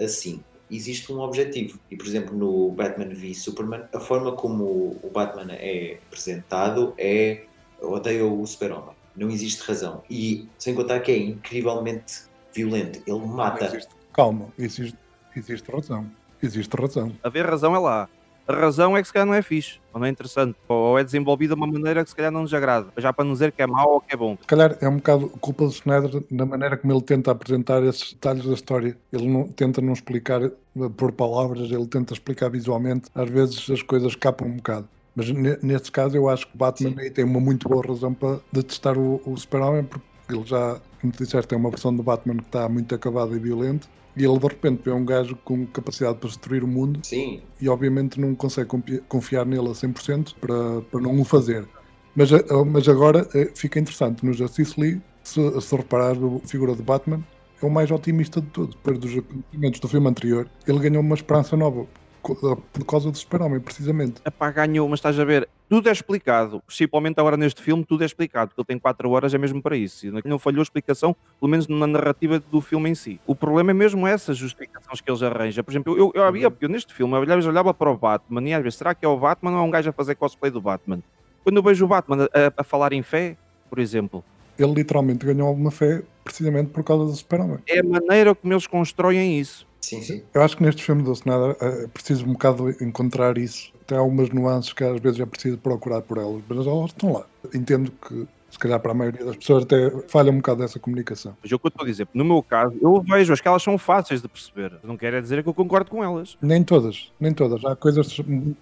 assim. 0.00 0.40
Existe 0.70 1.12
um 1.12 1.20
objetivo. 1.20 1.78
E, 1.90 1.96
por 1.96 2.06
exemplo, 2.06 2.36
no 2.36 2.70
Batman 2.70 3.08
v 3.08 3.34
Superman, 3.34 3.84
a 3.92 4.00
forma 4.00 4.32
como 4.32 4.98
o 5.02 5.10
Batman 5.12 5.52
é 5.52 5.98
apresentado 6.06 6.94
é 6.98 7.44
odeia 7.80 8.24
o 8.24 8.46
super-homem. 8.46 8.94
Não 9.16 9.30
existe 9.30 9.62
razão. 9.62 10.02
E, 10.08 10.48
sem 10.58 10.74
contar 10.74 11.00
que 11.00 11.12
é 11.12 11.18
incrivelmente 11.18 12.22
violento. 12.54 13.00
Ele 13.06 13.26
mata. 13.26 13.66
Existe, 13.66 13.90
calma, 14.12 14.46
existe, 14.58 14.98
existe 15.36 15.70
razão. 15.70 16.10
Existe 16.42 16.74
razão. 16.74 17.12
Haver 17.22 17.46
razão 17.46 17.74
é 17.74 17.78
lá. 17.78 18.08
A 18.48 18.52
razão 18.54 18.96
é 18.96 19.02
que 19.02 19.06
se 19.06 19.12
calhar 19.12 19.26
não 19.26 19.34
é 19.34 19.42
fixe, 19.42 19.78
ou 19.92 20.00
não 20.00 20.06
é 20.06 20.10
interessante, 20.10 20.56
ou 20.66 20.98
é 20.98 21.04
desenvolvida 21.04 21.54
de 21.54 21.60
uma 21.60 21.66
maneira 21.66 22.02
que 22.02 22.08
se 22.08 22.16
calhar 22.16 22.32
não 22.32 22.40
nos 22.40 22.54
agrada, 22.54 22.86
já 22.96 23.12
para 23.12 23.22
não 23.22 23.34
dizer 23.34 23.52
que 23.52 23.60
é 23.60 23.66
mau 23.66 23.92
ou 23.92 24.00
que 24.00 24.14
é 24.14 24.16
bom. 24.16 24.38
Se 24.40 24.46
calhar 24.46 24.74
é 24.80 24.88
um 24.88 24.96
bocado 24.96 25.28
culpa 25.38 25.66
do 25.66 25.70
Snyder 25.70 26.22
na 26.30 26.46
maneira 26.46 26.78
como 26.78 26.90
ele 26.90 27.02
tenta 27.02 27.30
apresentar 27.30 27.82
esses 27.82 28.14
detalhes 28.14 28.46
da 28.46 28.54
história. 28.54 28.96
Ele 29.12 29.28
não, 29.28 29.48
tenta 29.48 29.82
não 29.82 29.92
explicar 29.92 30.42
eh, 30.42 30.50
por 30.96 31.12
palavras, 31.12 31.70
ele 31.70 31.86
tenta 31.86 32.14
explicar 32.14 32.48
visualmente. 32.48 33.10
Às 33.14 33.28
vezes 33.28 33.70
as 33.70 33.82
coisas 33.82 34.12
escapam 34.12 34.48
um 34.48 34.56
bocado. 34.56 34.88
Mas 35.18 35.30
nesse 35.60 35.90
caso 35.90 36.16
eu 36.16 36.28
acho 36.28 36.46
que 36.46 36.56
Batman 36.56 36.94
aí 36.96 37.10
tem 37.10 37.24
uma 37.24 37.40
muito 37.40 37.68
boa 37.68 37.84
razão 37.84 38.14
para 38.14 38.38
detestar 38.52 38.96
o, 38.96 39.20
o 39.26 39.36
Super-Homem, 39.36 39.82
porque 39.82 40.06
ele 40.30 40.44
já, 40.46 40.80
como 41.00 41.12
tu 41.12 41.24
disseste, 41.24 41.48
tem 41.48 41.58
uma 41.58 41.70
versão 41.70 41.92
do 41.92 42.04
Batman 42.04 42.36
que 42.36 42.44
está 42.44 42.68
muito 42.68 42.94
acabada 42.94 43.34
e 43.34 43.38
violento 43.40 43.88
e 44.16 44.24
ele 44.24 44.38
de 44.38 44.46
repente 44.46 44.80
vê 44.84 44.92
um 44.92 45.04
gajo 45.04 45.34
com 45.44 45.66
capacidade 45.66 46.18
para 46.18 46.28
destruir 46.28 46.62
o 46.62 46.68
mundo 46.68 47.00
Sim. 47.02 47.40
e 47.60 47.68
obviamente 47.68 48.20
não 48.20 48.32
consegue 48.32 48.70
confiar 49.08 49.44
nele 49.44 49.66
a 49.66 49.72
100% 49.72 50.36
para, 50.40 50.82
para 50.82 51.00
não 51.00 51.20
o 51.20 51.24
fazer. 51.24 51.66
Mas, 52.14 52.30
eh, 52.30 52.44
mas 52.64 52.88
agora 52.88 53.28
eh, 53.34 53.50
fica 53.56 53.80
interessante 53.80 54.24
no 54.24 54.32
Justice 54.32 54.80
League, 54.80 55.02
se, 55.24 55.60
se 55.60 55.76
reparar 55.76 56.12
a 56.12 56.46
figura 56.46 56.76
de 56.76 56.82
Batman, 56.82 57.24
é 57.60 57.66
o 57.66 57.70
mais 57.70 57.90
otimista 57.90 58.40
de 58.40 58.46
tudo. 58.50 58.76
Depois 58.76 58.98
dos 59.00 59.18
acontecimentos 59.18 59.80
do 59.80 59.88
filme 59.88 60.06
anterior, 60.06 60.48
ele 60.64 60.78
ganhou 60.78 61.02
uma 61.02 61.16
esperança 61.16 61.56
nova 61.56 61.88
por 62.22 62.84
causa 62.86 63.10
do 63.10 63.16
Super-Homem, 63.16 63.60
precisamente. 63.60 64.20
Epá, 64.24 64.50
ganhou, 64.50 64.88
mas 64.88 64.98
estás 64.98 65.18
a 65.18 65.24
ver, 65.24 65.48
tudo 65.68 65.88
é 65.88 65.92
explicado, 65.92 66.62
principalmente 66.66 67.18
agora 67.18 67.36
neste 67.36 67.62
filme, 67.62 67.84
tudo 67.84 68.02
é 68.02 68.06
explicado, 68.06 68.48
porque 68.48 68.60
ele 68.60 68.66
tem 68.66 68.78
4 68.78 69.10
horas, 69.10 69.34
é 69.34 69.38
mesmo 69.38 69.62
para 69.62 69.76
isso. 69.76 70.06
E 70.06 70.10
não 70.24 70.38
falhou 70.38 70.60
a 70.60 70.62
explicação, 70.62 71.14
pelo 71.38 71.50
menos 71.50 71.68
na 71.68 71.86
narrativa 71.86 72.40
do 72.40 72.60
filme 72.60 72.90
em 72.90 72.94
si. 72.94 73.20
O 73.26 73.34
problema 73.34 73.70
é 73.70 73.74
mesmo 73.74 74.06
essas 74.06 74.36
justificações 74.36 75.00
que 75.00 75.10
eles 75.10 75.22
arranjam. 75.22 75.62
Por 75.62 75.70
exemplo, 75.70 75.98
eu, 75.98 76.12
eu, 76.14 76.36
eu, 76.36 76.56
eu 76.60 76.68
neste 76.68 76.94
filme, 76.94 77.14
eu 77.14 77.20
olhava, 77.20 77.48
olhava 77.48 77.74
para 77.74 77.90
o 77.90 77.96
Batman 77.96 78.48
e 78.48 78.54
às 78.54 78.62
vezes, 78.62 78.78
será 78.78 78.94
que 78.94 79.04
é 79.04 79.08
o 79.08 79.16
Batman 79.16 79.52
ou 79.52 79.58
é 79.58 79.62
um 79.62 79.70
gajo 79.70 79.90
a 79.90 79.92
fazer 79.92 80.14
cosplay 80.14 80.50
do 80.50 80.60
Batman? 80.60 81.00
Quando 81.44 81.56
eu 81.56 81.62
vejo 81.62 81.84
o 81.84 81.88
Batman 81.88 82.28
a, 82.32 82.60
a 82.60 82.64
falar 82.64 82.92
em 82.92 83.02
fé, 83.02 83.36
por 83.68 83.78
exemplo, 83.78 84.24
ele 84.58 84.72
literalmente 84.72 85.24
ganhou 85.24 85.48
alguma 85.48 85.70
fé 85.70 86.02
precisamente 86.24 86.70
por 86.70 86.82
causa 86.82 87.04
do 87.04 87.12
Super-Homem. 87.12 87.58
É 87.68 87.80
a 87.80 87.84
maneira 87.84 88.34
como 88.34 88.52
eles 88.52 88.66
constroem 88.66 89.38
isso. 89.38 89.67
Sim, 89.88 90.02
sim. 90.02 90.22
Eu 90.34 90.42
acho 90.42 90.54
que 90.54 90.62
neste 90.62 90.82
filme 90.82 91.02
do 91.02 91.12
Snyder 91.12 91.56
é 91.60 91.86
preciso 91.86 92.26
um 92.26 92.32
bocado 92.32 92.70
encontrar 92.82 93.38
isso. 93.38 93.72
Tem 93.86 93.96
algumas 93.96 94.28
nuances 94.28 94.70
que 94.74 94.84
às 94.84 95.00
vezes 95.00 95.18
é 95.18 95.24
preciso 95.24 95.56
procurar 95.56 96.02
por 96.02 96.18
elas, 96.18 96.42
mas 96.46 96.66
elas 96.66 96.90
estão 96.90 97.14
lá. 97.14 97.24
Entendo 97.54 97.90
que 97.92 98.28
se 98.50 98.58
calhar 98.58 98.78
para 98.80 98.90
a 98.90 98.94
maioria 98.94 99.24
das 99.24 99.36
pessoas 99.36 99.64
até 99.64 99.90
falha 100.08 100.30
um 100.30 100.36
bocado 100.36 100.60
dessa 100.60 100.78
comunicação. 100.78 101.34
Mas 101.42 101.50
é 101.50 101.54
o 101.54 101.58
que 101.58 101.66
eu 101.66 101.70
estou 101.70 101.84
a 101.84 101.86
dizer, 101.86 102.06
no 102.12 102.22
meu 102.22 102.42
caso, 102.42 102.76
eu 102.82 103.00
vejo 103.00 103.32
as 103.32 103.40
que 103.40 103.48
elas 103.48 103.62
são 103.62 103.78
fáceis 103.78 104.20
de 104.20 104.28
perceber. 104.28 104.78
Não 104.82 104.96
quer 104.96 105.22
dizer 105.22 105.42
que 105.42 105.48
eu 105.48 105.54
concordo 105.54 105.90
com 105.90 106.04
elas. 106.04 106.36
Nem 106.42 106.62
todas, 106.62 107.10
nem 107.18 107.32
todas. 107.32 107.64
Há 107.64 107.74
coisas 107.74 108.14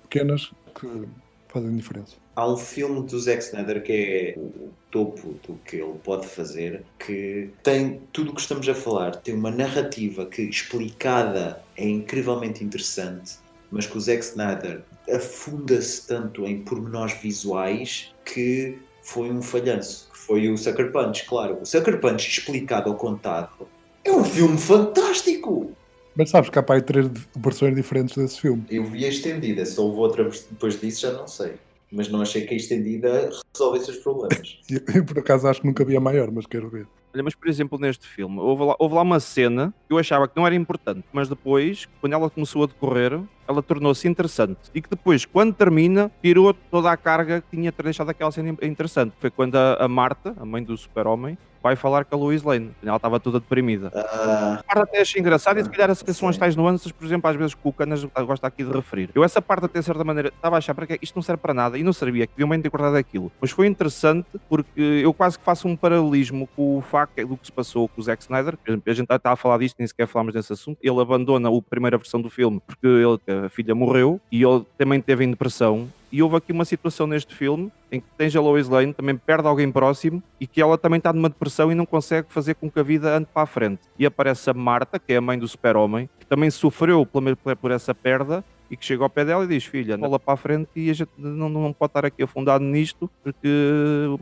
pequenas 0.02 0.52
que 0.78 1.08
fazem 1.56 1.74
diferença. 1.74 2.16
Há 2.34 2.46
um 2.46 2.56
filme 2.56 3.02
do 3.06 3.18
Zack 3.18 3.42
Snyder 3.42 3.82
que 3.82 3.92
é 3.92 4.38
o 4.38 4.70
topo 4.90 5.34
do 5.46 5.54
que 5.64 5.76
ele 5.76 5.98
pode 6.04 6.26
fazer, 6.26 6.84
que 6.98 7.50
tem 7.62 8.02
tudo 8.12 8.32
o 8.32 8.34
que 8.34 8.40
estamos 8.40 8.68
a 8.68 8.74
falar, 8.74 9.16
tem 9.16 9.34
uma 9.34 9.50
narrativa 9.50 10.26
que 10.26 10.42
explicada 10.42 11.62
é 11.76 11.88
incrivelmente 11.88 12.62
interessante, 12.62 13.36
mas 13.70 13.86
que 13.86 13.96
o 13.96 14.00
Zack 14.00 14.22
Snyder 14.22 14.82
afunda-se 15.10 16.06
tanto 16.06 16.44
em 16.44 16.60
pormenores 16.62 17.14
visuais 17.14 18.14
que 18.24 18.78
foi 19.02 19.30
um 19.30 19.40
falhanço. 19.40 20.10
Foi 20.12 20.48
o 20.50 20.58
Sucker 20.58 20.90
Punch, 20.90 21.24
claro. 21.26 21.58
O 21.62 21.64
Sucker 21.64 22.00
Punch 22.00 22.28
explicado 22.28 22.90
ou 22.90 22.96
contado 22.96 23.66
é 24.04 24.10
um 24.10 24.24
filme 24.24 24.58
fantástico! 24.58 25.72
Mas 26.16 26.30
sabes 26.30 26.48
que 26.48 26.58
há 26.58 26.62
para 26.62 26.76
aí 26.76 26.82
três 26.82 27.08
versões 27.36 27.74
diferentes 27.74 28.16
desse 28.16 28.40
filme. 28.40 28.64
Eu 28.70 28.84
vi 28.84 29.04
a 29.04 29.08
estendida, 29.08 29.64
se 29.66 29.78
houve 29.78 29.98
outra 29.98 30.24
depois 30.24 30.80
disso 30.80 31.02
já 31.02 31.12
não 31.12 31.26
sei. 31.28 31.54
mas 31.92 32.08
não 32.08 32.20
achei 32.22 32.44
que 32.46 32.54
a 32.54 32.56
estendida 32.56 33.30
resolvesse 33.54 33.90
os 33.90 33.98
problemas. 33.98 34.58
Eu, 34.94 35.04
por 35.04 35.18
acaso 35.18 35.46
acho 35.46 35.60
que 35.60 35.66
nunca 35.66 35.84
vi 35.84 35.96
a 35.96 36.00
maior, 36.00 36.30
mas 36.30 36.46
quero 36.46 36.68
ver. 36.68 36.86
Olha, 37.14 37.22
mas 37.22 37.34
por 37.34 37.48
exemplo, 37.48 37.78
neste 37.78 38.06
filme, 38.06 38.38
houve 38.40 38.64
lá, 38.64 38.76
houve 38.78 38.94
lá 38.94 39.02
uma 39.02 39.20
cena 39.20 39.72
que 39.86 39.94
eu 39.94 39.98
achava 39.98 40.28
que 40.28 40.36
não 40.36 40.46
era 40.46 40.54
importante, 40.54 41.04
mas 41.12 41.28
depois, 41.28 41.88
quando 42.00 42.12
ela 42.12 42.28
começou 42.28 42.64
a 42.64 42.66
decorrer, 42.66 43.18
ela 43.48 43.62
tornou-se 43.62 44.06
interessante. 44.06 44.58
E 44.74 44.82
que 44.82 44.90
depois, 44.90 45.24
quando 45.24 45.54
termina, 45.54 46.10
tirou 46.22 46.52
toda 46.52 46.90
a 46.90 46.96
carga 46.96 47.40
que 47.40 47.56
tinha 47.56 47.72
deixado 47.72 48.10
aquela 48.10 48.30
cena 48.30 48.54
interessante. 48.62 49.14
Foi 49.18 49.30
quando 49.30 49.56
a, 49.56 49.84
a 49.84 49.88
Marta, 49.88 50.34
a 50.38 50.44
mãe 50.44 50.62
do 50.62 50.76
super-homem, 50.76 51.38
vai 51.66 51.76
falar 51.76 52.04
com 52.04 52.14
a 52.14 52.18
Lois 52.18 52.42
Lane. 52.42 52.70
Ela 52.82 52.96
estava 52.96 53.18
toda 53.18 53.40
deprimida. 53.40 53.90
Ah, 53.94 54.60
A 54.60 54.74
parte 54.74 54.88
até 54.88 55.00
achei 55.00 55.20
engraçada 55.20 55.60
e 55.60 55.64
se 55.64 55.70
calhar 55.70 55.90
essas 55.90 56.16
são 56.16 56.28
as 56.28 56.36
tais 56.36 56.54
nuances, 56.54 56.92
por 56.92 57.04
exemplo, 57.04 57.28
às 57.28 57.36
vezes 57.36 57.54
que 57.54 57.60
o 57.62 57.72
Canas 57.72 58.04
gosta 58.04 58.46
aqui 58.46 58.62
de 58.64 58.70
referir. 58.70 59.10
Eu 59.14 59.24
essa 59.24 59.42
parte 59.42 59.64
até 59.66 59.80
de 59.80 59.84
certa 59.84 60.04
maneira 60.04 60.28
estava 60.28 60.56
a 60.56 60.58
achar 60.58 60.74
para 60.74 60.86
que 60.86 60.98
isto 61.02 61.16
não 61.16 61.22
serve 61.22 61.42
para 61.42 61.52
nada 61.52 61.76
e 61.76 61.82
não 61.82 61.92
sabia 61.92 62.26
que 62.26 62.32
deviam 62.34 62.48
bem 62.48 62.60
ter 62.60 62.70
cortado 62.70 62.96
aquilo. 62.96 63.30
Mas 63.40 63.50
foi 63.50 63.66
interessante 63.66 64.26
porque 64.48 64.80
eu 64.80 65.12
quase 65.12 65.38
que 65.38 65.44
faço 65.44 65.66
um 65.68 65.76
paralelismo 65.76 66.48
com 66.54 66.78
o 66.78 66.80
facto 66.80 67.26
do 67.26 67.36
que 67.36 67.46
se 67.46 67.52
passou 67.52 67.88
com 67.88 68.00
o 68.00 68.04
Zack 68.04 68.22
Snyder. 68.22 68.56
Por 68.56 68.70
exemplo, 68.70 68.90
A 68.90 68.94
gente 68.94 69.12
está 69.12 69.32
a 69.32 69.36
falar 69.36 69.58
disto, 69.58 69.76
nem 69.78 69.86
sequer 69.88 70.06
falámos 70.06 70.32
desse 70.34 70.52
assunto. 70.52 70.78
Ele 70.82 71.00
abandona 71.00 71.48
a 71.48 71.62
primeira 71.62 71.98
versão 71.98 72.20
do 72.20 72.30
filme 72.30 72.60
porque 72.66 72.86
ele, 72.86 73.46
a 73.46 73.48
filha 73.48 73.74
morreu 73.74 74.20
e 74.30 74.42
ele 74.42 74.64
também 74.78 75.00
teve 75.00 75.24
em 75.24 75.30
depressão 75.30 75.88
e 76.10 76.22
houve 76.22 76.36
aqui 76.36 76.52
uma 76.52 76.64
situação 76.64 77.06
neste 77.06 77.34
filme 77.34 77.70
em 77.90 78.00
que 78.00 78.06
tens 78.16 78.34
a 78.34 78.40
Lois 78.40 78.68
Lane, 78.68 78.92
também 78.92 79.16
perde 79.16 79.46
alguém 79.46 79.70
próximo 79.70 80.22
e 80.40 80.46
que 80.46 80.60
ela 80.60 80.76
também 80.76 80.98
está 80.98 81.12
numa 81.12 81.28
depressão 81.28 81.70
e 81.70 81.74
não 81.74 81.86
consegue 81.86 82.28
fazer 82.30 82.54
com 82.54 82.70
que 82.70 82.78
a 82.78 82.82
vida 82.82 83.16
ande 83.16 83.28
para 83.32 83.42
a 83.42 83.46
frente. 83.46 83.82
E 83.98 84.04
aparece 84.04 84.50
a 84.50 84.54
Marta, 84.54 84.98
que 84.98 85.12
é 85.12 85.16
a 85.16 85.20
mãe 85.20 85.38
do 85.38 85.46
super-homem, 85.46 86.08
que 86.18 86.26
também 86.26 86.50
sofreu 86.50 87.06
por 87.06 87.70
essa 87.70 87.94
perda 87.94 88.44
e 88.70 88.76
que 88.76 88.84
chega 88.84 89.02
ao 89.04 89.10
pé 89.10 89.24
dela 89.24 89.44
e 89.44 89.48
diz: 89.48 89.64
Filha, 89.64 89.96
bola 89.96 90.18
para 90.18 90.34
a 90.34 90.36
frente 90.36 90.68
e 90.74 90.90
a 90.90 90.92
gente 90.92 91.10
não, 91.16 91.48
não 91.48 91.72
pode 91.72 91.90
estar 91.90 92.04
aqui 92.04 92.22
afundado 92.22 92.64
nisto 92.64 93.10
porque 93.22 93.48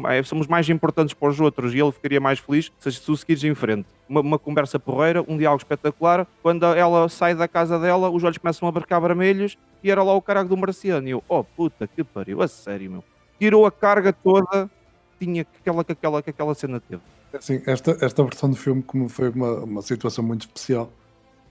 eh, 0.06 0.22
somos 0.24 0.46
mais 0.46 0.68
importantes 0.68 1.14
para 1.14 1.28
os 1.28 1.40
outros 1.40 1.74
e 1.74 1.80
ele 1.80 1.92
ficaria 1.92 2.20
mais 2.20 2.38
feliz 2.38 2.70
se 2.78 3.00
tu 3.00 3.16
seguires 3.16 3.44
em 3.44 3.54
frente. 3.54 3.86
Uma, 4.08 4.20
uma 4.20 4.38
conversa 4.38 4.78
porreira, 4.78 5.24
um 5.26 5.38
diálogo 5.38 5.62
espetacular. 5.62 6.26
Quando 6.42 6.64
ela 6.66 7.08
sai 7.08 7.34
da 7.34 7.48
casa 7.48 7.78
dela, 7.78 8.10
os 8.10 8.22
olhos 8.22 8.38
começam 8.38 8.68
a 8.68 8.72
marcar 8.72 9.00
vermelhos 9.00 9.56
e 9.84 9.90
era 9.90 10.02
lá 10.02 10.14
o 10.14 10.22
caralho 10.22 10.48
do 10.48 10.56
marciano. 10.56 11.06
E 11.06 11.10
eu, 11.10 11.22
oh 11.28 11.44
puta 11.44 11.86
que 11.86 12.02
pariu, 12.02 12.42
a 12.42 12.48
sério, 12.48 12.90
meu. 12.90 13.04
Tirou 13.38 13.66
a 13.66 13.70
carga 13.70 14.12
toda 14.12 14.70
tinha 15.18 15.44
que 15.44 15.58
aquela, 15.60 15.84
que 15.84 15.92
aquela, 15.92 16.22
que 16.22 16.30
aquela 16.30 16.54
cena 16.54 16.80
teve. 16.80 17.02
Assim, 17.32 17.62
esta, 17.66 17.96
esta 18.00 18.22
versão 18.22 18.50
do 18.50 18.56
filme, 18.56 18.82
como 18.82 19.08
foi 19.08 19.28
uma, 19.28 19.64
uma 19.64 19.82
situação 19.82 20.24
muito 20.24 20.42
especial, 20.42 20.90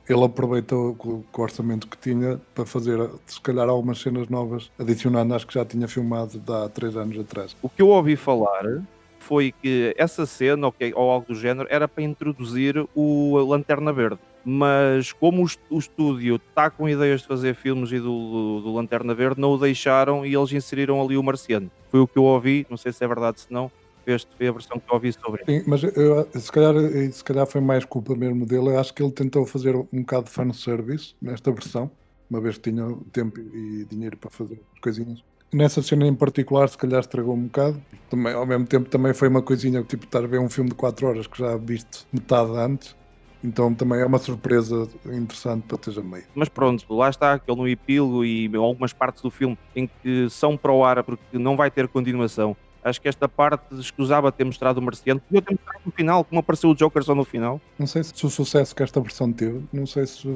ele 0.07 0.23
aproveitou 0.23 0.95
com, 0.95 1.23
com 1.23 1.41
o 1.41 1.43
orçamento 1.43 1.87
que 1.87 1.97
tinha 1.97 2.39
para 2.53 2.65
fazer, 2.65 3.09
se 3.25 3.39
calhar, 3.41 3.67
algumas 3.67 3.99
cenas 3.99 4.27
novas, 4.29 4.71
adicionando 4.77 5.33
às 5.33 5.43
que 5.43 5.53
já 5.53 5.65
tinha 5.65 5.87
filmado 5.87 6.41
há 6.53 6.69
três 6.69 6.95
anos 6.95 7.17
atrás. 7.19 7.55
O 7.61 7.69
que 7.69 7.81
eu 7.81 7.89
ouvi 7.89 8.15
falar 8.15 8.81
foi 9.19 9.51
que 9.51 9.93
essa 9.97 10.25
cena, 10.25 10.67
ok, 10.67 10.93
ou 10.95 11.09
algo 11.09 11.27
do 11.27 11.35
género, 11.35 11.67
era 11.69 11.87
para 11.87 12.03
introduzir 12.03 12.87
o 12.95 13.37
Lanterna 13.37 13.91
Verde. 13.91 14.19
Mas 14.45 15.11
como 15.13 15.41
o, 15.41 15.45
est- 15.45 15.59
o 15.69 15.79
estúdio 15.79 16.35
está 16.35 16.69
com 16.69 16.87
ideias 16.89 17.21
de 17.21 17.27
fazer 17.27 17.55
filmes 17.55 17.91
e 17.91 17.99
do, 17.99 18.03
do, 18.03 18.61
do 18.61 18.73
Lanterna 18.73 19.13
Verde, 19.13 19.39
não 19.39 19.51
o 19.51 19.57
deixaram 19.57 20.25
e 20.25 20.35
eles 20.35 20.51
inseriram 20.51 21.01
ali 21.01 21.15
o 21.17 21.23
Marciano. 21.23 21.71
Foi 21.89 21.99
o 22.01 22.07
que 22.07 22.17
eu 22.17 22.23
ouvi, 22.23 22.65
não 22.69 22.77
sei 22.77 22.91
se 22.91 23.03
é 23.03 23.07
verdade 23.07 23.41
se 23.41 23.47
não, 23.53 23.71
este 24.05 24.27
foi 24.35 24.47
a 24.47 24.51
versão 24.51 24.77
que 24.79 24.89
eu 24.89 24.93
ouvi 24.95 25.13
sobre 25.13 25.43
ele. 25.47 25.59
Sim, 25.61 25.65
mas 25.69 25.81
eu, 25.83 26.27
se, 26.33 26.51
calhar, 26.51 26.73
se 27.11 27.23
calhar 27.23 27.47
foi 27.47 27.61
mais 27.61 27.85
culpa 27.85 28.13
mesmo 28.15 28.45
dele. 28.45 28.67
Eu 28.69 28.79
acho 28.79 28.93
que 28.93 29.01
ele 29.01 29.11
tentou 29.13 29.45
fazer 29.45 29.75
um 29.75 29.87
bocado 30.01 30.25
de 30.25 30.31
fanservice 30.31 31.13
nesta 31.21 31.51
versão, 31.51 31.89
uma 32.29 32.41
vez 32.41 32.57
que 32.57 32.69
tinha 32.71 32.85
tempo 33.13 33.39
e 33.39 33.85
dinheiro 33.89 34.17
para 34.17 34.29
fazer 34.29 34.59
as 34.73 34.79
coisinhas. 34.81 35.23
Nessa 35.53 35.81
cena 35.83 36.07
em 36.07 36.15
particular, 36.15 36.67
se 36.67 36.77
calhar 36.77 36.99
estragou 36.99 37.35
um 37.35 37.43
bocado. 37.43 37.79
Também, 38.09 38.33
ao 38.33 38.45
mesmo 38.45 38.65
tempo, 38.65 38.89
também 38.89 39.13
foi 39.13 39.27
uma 39.29 39.41
coisinha 39.41 39.83
tipo 39.83 40.03
estar 40.05 40.23
a 40.23 40.27
ver 40.27 40.39
um 40.39 40.49
filme 40.49 40.71
de 40.71 40.75
4 40.75 41.05
horas 41.07 41.27
que 41.27 41.37
já 41.37 41.55
viste 41.57 42.05
metade 42.11 42.51
antes. 42.57 42.95
Então 43.43 43.73
também 43.73 43.99
é 43.99 44.05
uma 44.05 44.19
surpresa 44.19 44.87
interessante 45.05 45.63
para 45.67 45.77
teres 45.77 45.99
a 45.99 46.01
meio. 46.01 46.23
Mas 46.33 46.47
pronto, 46.47 46.85
lá 46.95 47.09
está, 47.09 47.33
aquele 47.33 47.57
no 47.57 47.67
epílogo 47.67 48.23
e 48.23 48.49
algumas 48.55 48.93
partes 48.93 49.21
do 49.21 49.29
filme 49.29 49.57
em 49.75 49.89
que 50.01 50.29
são 50.29 50.55
para 50.55 50.71
o 50.71 50.83
ar 50.85 51.03
porque 51.03 51.37
não 51.37 51.57
vai 51.57 51.69
ter 51.69 51.87
continuação. 51.87 52.55
Acho 52.83 52.99
que 53.01 53.07
esta 53.07 53.29
parte 53.29 53.63
escusava 53.75 54.31
ter 54.31 54.43
mostrado 54.43 54.79
o 54.79 54.83
Marciano. 54.83 55.21
Podia 55.21 55.41
ter 55.41 55.53
mostrado 55.53 55.79
no 55.85 55.91
final, 55.91 56.23
como 56.23 56.39
apareceu 56.39 56.69
o 56.69 56.75
Joker 56.75 57.01
só 57.03 57.15
no 57.15 57.23
final. 57.23 57.61
Não 57.79 57.87
sei 57.87 58.03
se 58.03 58.25
o 58.25 58.29
sucesso 58.29 58.75
que 58.75 58.83
esta 58.83 58.99
versão 58.99 59.31
teve, 59.31 59.63
não 59.71 59.85
sei 59.85 60.05
se 60.05 60.27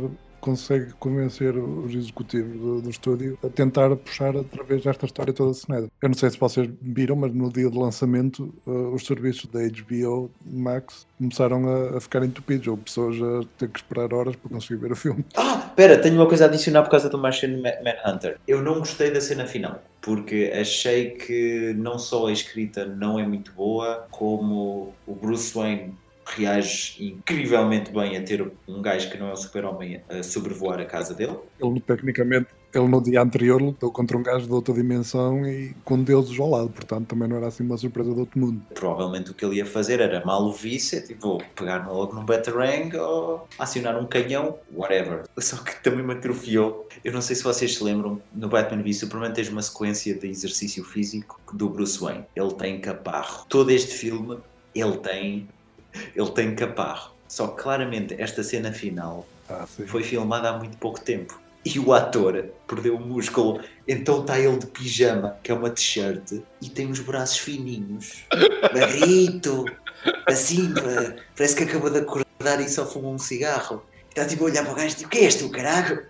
consegue 0.48 0.94
convencer 0.94 1.58
os 1.58 1.94
executivos 1.94 2.58
do, 2.58 2.82
do 2.82 2.90
estúdio 2.90 3.38
a 3.44 3.50
tentar 3.50 3.94
puxar 3.98 4.34
outra 4.34 4.64
vez 4.64 4.86
esta 4.86 5.06
história 5.06 5.34
toda 5.34 5.52
de 5.52 5.58
Snyder. 5.58 5.90
Eu 6.02 6.08
não 6.10 6.16
sei 6.16 6.30
se 6.30 6.38
vocês 6.40 6.70
viram, 6.82 7.18
mas 7.18 7.34
no 7.34 7.52
dia 7.52 7.70
de 7.70 7.78
lançamento 7.78 8.54
eh, 8.66 8.70
os 8.70 9.06
serviços 9.06 9.48
da 9.48 9.60
HBO 9.68 10.32
Max 10.46 11.06
começaram 11.18 11.68
a, 11.68 11.98
a 11.98 12.00
ficar 12.00 12.24
entupidos, 12.24 12.68
ou 12.68 12.78
pessoas 12.78 13.18
a 13.22 13.46
ter 13.58 13.68
que 13.70 13.80
esperar 13.80 14.14
horas 14.14 14.36
para 14.38 14.50
conseguir 14.50 14.80
ver 14.80 14.92
o 14.94 14.96
filme. 14.96 15.26
Ah, 15.36 15.66
espera, 15.70 15.98
tenho 16.02 16.16
uma 16.16 16.26
coisa 16.28 16.46
a 16.46 16.48
adicionar 16.48 16.82
por 16.84 16.90
causa 16.90 17.10
do 17.10 17.18
Martian 17.18 17.60
Ma- 17.62 17.70
Manhunter. 17.84 18.38
Eu 18.48 18.62
não 18.64 18.80
gostei 18.80 19.12
da 19.12 19.20
cena 19.22 19.46
final, 19.46 19.84
porque 20.02 20.52
achei 20.60 21.12
que 21.12 21.74
não 21.78 22.00
só 22.00 22.28
a 22.28 22.32
escrita 22.32 22.86
não 22.86 23.20
é 23.20 23.28
muito 23.28 23.52
boa, 23.54 24.08
como 24.10 24.94
o 25.06 25.14
Bruce 25.14 25.54
Wayne 25.54 25.94
reage 26.36 26.96
incrivelmente 27.00 27.92
bem 27.92 28.18
a 28.18 28.24
ter 28.24 28.52
um 28.68 28.82
gajo 28.82 29.10
que 29.10 29.18
não 29.18 29.30
é 29.30 29.34
o 29.34 29.36
super-homem 29.36 30.02
a 30.10 30.22
sobrevoar 30.22 30.80
a 30.80 30.86
casa 30.86 31.14
dele. 31.14 31.38
Ele, 31.60 31.80
tecnicamente, 31.80 32.48
ele 32.74 32.88
no 32.88 33.02
dia 33.02 33.22
anterior 33.22 33.62
lutou 33.62 33.92
contra 33.92 34.18
um 34.18 34.24
gajo 34.24 34.46
de 34.46 34.52
outra 34.52 34.74
dimensão 34.74 35.48
e 35.48 35.74
com 35.84 36.02
deuses 36.02 36.38
ao 36.40 36.50
lado, 36.50 36.70
portanto 36.70 37.08
também 37.08 37.28
não 37.28 37.38
era 37.38 37.48
assim 37.48 37.64
uma 37.64 37.78
surpresa 37.78 38.14
do 38.14 38.20
outro 38.20 38.40
mundo. 38.40 38.62
Provavelmente 38.74 39.32
o 39.32 39.34
que 39.34 39.46
ele 39.46 39.58
ia 39.58 39.66
fazer 39.66 40.00
era 40.00 40.24
mal 40.26 40.44
o 40.44 40.52
vice, 40.52 41.06
tipo, 41.06 41.42
pegar 41.56 41.88
logo 41.88 42.14
num 42.14 42.26
Batarang 42.26 42.96
ou 42.98 43.48
acionar 43.58 43.98
um 43.98 44.06
canhão, 44.06 44.58
whatever. 44.74 45.24
Só 45.40 45.58
que 45.58 45.82
também 45.82 46.06
me 46.06 46.14
atrofiou. 46.14 46.88
Eu 47.04 47.14
não 47.14 47.22
sei 47.22 47.36
se 47.36 47.44
vocês 47.44 47.76
se 47.76 47.84
lembram, 47.84 48.22
no 48.34 48.50
Batman 48.50 48.84
v 48.84 48.94
Superman 48.94 49.32
tens 49.32 49.50
uma 49.50 49.62
sequência 49.62 50.14
de 50.14 50.28
exercício 50.28 50.84
físico 50.84 51.40
do 51.54 51.70
Bruce 51.70 52.00
Wayne. 52.00 52.26
Ele 52.36 52.54
tem 52.54 52.80
caparro. 52.82 53.46
Todo 53.48 53.72
este 53.72 53.96
filme, 53.96 54.38
ele 54.76 54.98
tem, 54.98 55.48
ele 56.16 56.32
tem 56.32 56.56
caparro. 56.56 57.12
Só 57.28 57.48
que 57.48 57.62
claramente 57.64 58.16
esta 58.18 58.42
cena 58.44 58.72
final 58.72 59.26
Ah, 59.50 59.66
foi 59.68 60.04
filmada 60.04 60.50
há 60.50 60.58
muito 60.58 60.78
pouco 60.78 61.00
tempo. 61.00 61.40
E 61.66 61.80
o 61.80 61.92
ator 61.94 62.46
perdeu 62.68 62.96
o 62.96 63.00
músculo, 63.00 63.62
então 63.88 64.22
está 64.22 64.40
ele 64.40 64.58
de 64.58 64.68
pijama, 64.68 65.38
que 65.44 65.52
é 65.52 65.56
uma 65.56 65.70
t-shirt, 65.70 66.42
e 66.62 66.70
tem 66.70 66.90
os 66.90 67.00
braços 67.02 67.40
fininhos, 67.40 68.24
magrito, 68.74 69.66
assim, 70.26 70.74
pa- 70.74 71.16
parece 71.36 71.56
que 71.56 71.64
acabou 71.64 71.90
de 71.90 72.00
acordar 72.00 72.62
e 72.62 72.70
só 72.70 72.86
fumou 72.86 73.14
um 73.14 73.18
cigarro. 73.20 73.84
Está 74.10 74.26
tipo 74.26 74.44
a 74.44 74.48
olhar 74.48 74.64
para 74.64 74.72
o 74.74 74.76
gajo 74.76 74.94
e 74.94 74.98
tipo, 74.98 75.10
que 75.10 75.18
és 75.20 75.36
tu, 75.36 75.50
caralho? 75.50 76.04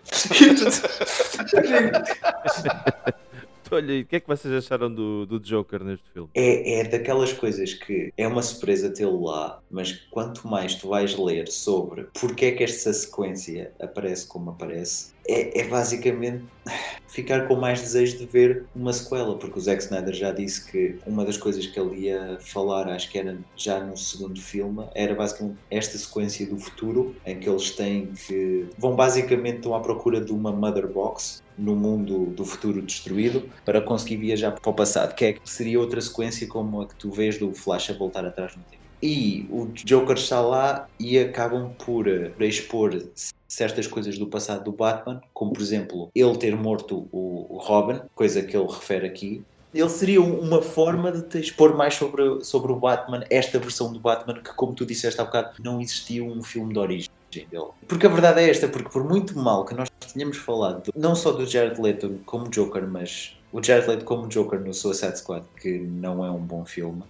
Olha, 3.78 4.02
o 4.02 4.06
que 4.06 4.16
é 4.16 4.20
que 4.20 4.28
vocês 4.28 4.52
acharam 4.52 4.92
do, 4.92 5.28
do 5.28 5.40
Joker 5.40 5.84
neste 5.84 6.10
filme? 6.12 6.32
É, 6.34 6.80
é 6.80 6.84
daquelas 6.84 7.32
coisas 7.32 7.76
que 7.76 8.12
é 8.18 8.28
uma 8.28 8.42
surpresa 8.42 8.90
tê-lo 8.90 9.24
lá, 9.24 9.62
mas 9.70 9.92
quanto 10.10 10.48
mais 10.48 10.74
tu 10.74 10.90
vais 10.90 11.16
ler 11.16 11.48
sobre 11.48 12.08
porque 12.20 12.46
é 12.46 12.52
que 12.54 12.64
esta 12.64 12.92
sequência 12.92 13.72
aparece 13.80 14.26
como 14.26 14.50
aparece, 14.50 15.12
é, 15.28 15.60
é 15.60 15.68
basicamente 15.68 16.44
ficar 17.08 17.48
com 17.48 17.56
mais 17.56 17.80
desejo 17.80 18.18
de 18.18 18.26
ver 18.26 18.66
uma 18.76 18.92
sequela, 18.92 19.38
porque 19.38 19.60
o 19.60 19.62
Zack 19.62 19.84
Snyder 19.84 20.16
já 20.16 20.32
disse 20.32 20.72
que 20.72 20.98
uma 21.06 21.24
das 21.24 21.38
coisas 21.38 21.68
que 21.68 21.80
ele 21.80 22.08
ia 22.08 22.40
falar, 22.42 22.88
acho 22.90 23.12
que 23.12 23.20
era 23.20 23.38
já 23.56 23.80
no 23.80 23.96
segundo 23.96 24.42
filme, 24.42 24.86
era 24.96 25.14
basicamente 25.14 25.60
esta 25.70 26.00
sequência 26.00 26.48
do 26.48 26.58
futuro, 26.58 27.16
em 27.24 27.40
que 27.40 27.48
eles 27.48 27.70
têm 27.70 28.08
que. 28.08 28.66
vão 28.76 28.96
basicamente 28.96 29.58
estão 29.58 29.76
à 29.76 29.80
procura 29.80 30.20
de 30.20 30.32
uma 30.32 30.52
Mother 30.52 30.88
Box 30.88 31.46
no 31.58 31.76
mundo 31.76 32.28
do 32.28 32.46
futuro 32.46 32.82
destruído 32.82 33.50
para 33.66 33.82
conseguir 33.82 34.18
viajar 34.18 34.52
para 34.52 34.70
o 34.70 34.74
passado, 34.74 35.16
que 35.16 35.26
é 35.26 35.34
que 35.34 35.50
seria 35.50 35.80
outra 35.80 36.00
sequência 36.00 36.48
como 36.48 36.82
a 36.82 36.88
que 36.88 36.96
tu 36.96 37.10
vês 37.12 37.38
do 37.38 37.54
Flash 37.54 37.90
a 37.90 37.94
voltar 37.94 38.26
atrás 38.26 38.56
no 38.56 38.64
tempo. 38.64 38.84
E 39.02 39.46
o 39.52 39.68
Joker 39.68 40.16
está 40.18 40.42
lá 40.42 40.88
e 41.00 41.20
acabam 41.20 41.72
por, 41.86 42.08
eh, 42.08 42.30
por 42.30 42.44
expor 42.44 43.04
certas 43.48 43.86
coisas 43.86 44.18
do 44.18 44.28
passado 44.28 44.64
do 44.64 44.72
Batman, 44.72 45.22
como 45.34 45.54
por 45.54 45.62
exemplo 45.62 46.10
ele 46.16 46.38
ter 46.38 46.56
morto 46.56 47.08
o, 47.12 47.58
Robin, 47.60 48.02
coisa 48.16 48.42
que 48.42 48.58
ele 48.58 48.68
refere 48.68 49.06
aqui. 49.06 49.44
Ele 49.74 49.90
seria 49.90 50.22
um- 50.22 50.40
uma 50.40 50.62
forma 50.62 51.12
de 51.12 51.22
te 51.24 51.40
expor 51.40 51.76
mais 51.76 51.94
sobre, 51.94 52.44
sobre 52.44 52.72
o 52.72 52.76
Batman, 52.78 53.24
esta 53.30 53.60
versão 53.60 53.94
do 53.94 54.00
Batman, 54.00 54.42
que 54.42 54.54
como 54.56 54.74
tu 54.74 54.86
disseste 54.86 55.22
há 55.22 55.26
bocado, 55.26 55.52
não 55.62 55.80
existia 55.80 56.24
um 56.24 56.42
filme 56.42 56.74
de 56.74 56.80
origem 56.80 57.10
dele. 57.46 57.68
Porque 57.88 58.06
a 58.08 58.10
verdade 58.10 58.42
é 58.42 58.50
esta, 58.50 58.68
porque 58.68 58.90
por 58.90 59.04
muito 59.04 59.38
mal 59.38 59.64
que 59.66 59.74
nós 59.76 59.90
tínhamos 60.12 60.38
falado, 60.38 60.84
do- 60.84 60.94
não 61.00 61.16
só 61.16 61.32
do 61.32 61.46
Jared 61.46 61.80
Leto 61.80 62.20
como 62.26 62.50
Joker, 62.50 62.88
mas 62.88 63.38
o 63.52 63.62
Jared 63.64 63.88
Leto 63.88 64.06
como 64.06 64.28
Joker 64.28 64.60
no 64.60 64.74
Suicide 64.74 65.18
Squad, 65.20 65.46
que 65.62 65.78
não 65.80 66.26
é 66.26 66.32
um 66.32 66.40
bom 66.40 66.66
filme. 66.66 67.04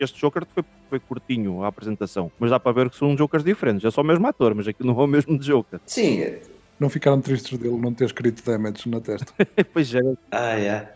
Este 0.00 0.18
Joker 0.18 0.46
foi, 0.54 0.64
foi 0.88 0.98
curtinho 1.00 1.62
a 1.62 1.66
apresentação, 1.68 2.30
mas 2.38 2.50
dá 2.50 2.58
para 2.58 2.72
ver 2.72 2.88
que 2.90 2.96
são 2.96 3.14
Jokers 3.16 3.44
diferentes. 3.44 3.84
É 3.84 3.90
só 3.90 4.00
o 4.00 4.04
mesmo 4.04 4.26
ator, 4.26 4.54
mas 4.54 4.66
aquilo 4.66 4.92
não 4.92 4.98
é 5.00 5.04
o 5.04 5.06
mesmo 5.06 5.38
Joker. 5.38 5.78
Sim, 5.84 6.24
Não 6.80 6.88
ficaram 6.88 7.20
tristes 7.20 7.58
dele 7.58 7.76
não 7.76 7.92
ter 7.92 8.06
escrito 8.06 8.42
damage 8.44 8.88
na 8.88 9.00
testa. 9.00 9.30
pois 9.74 9.94
é. 9.94 10.00
ah, 10.30 10.58
é. 10.58 10.92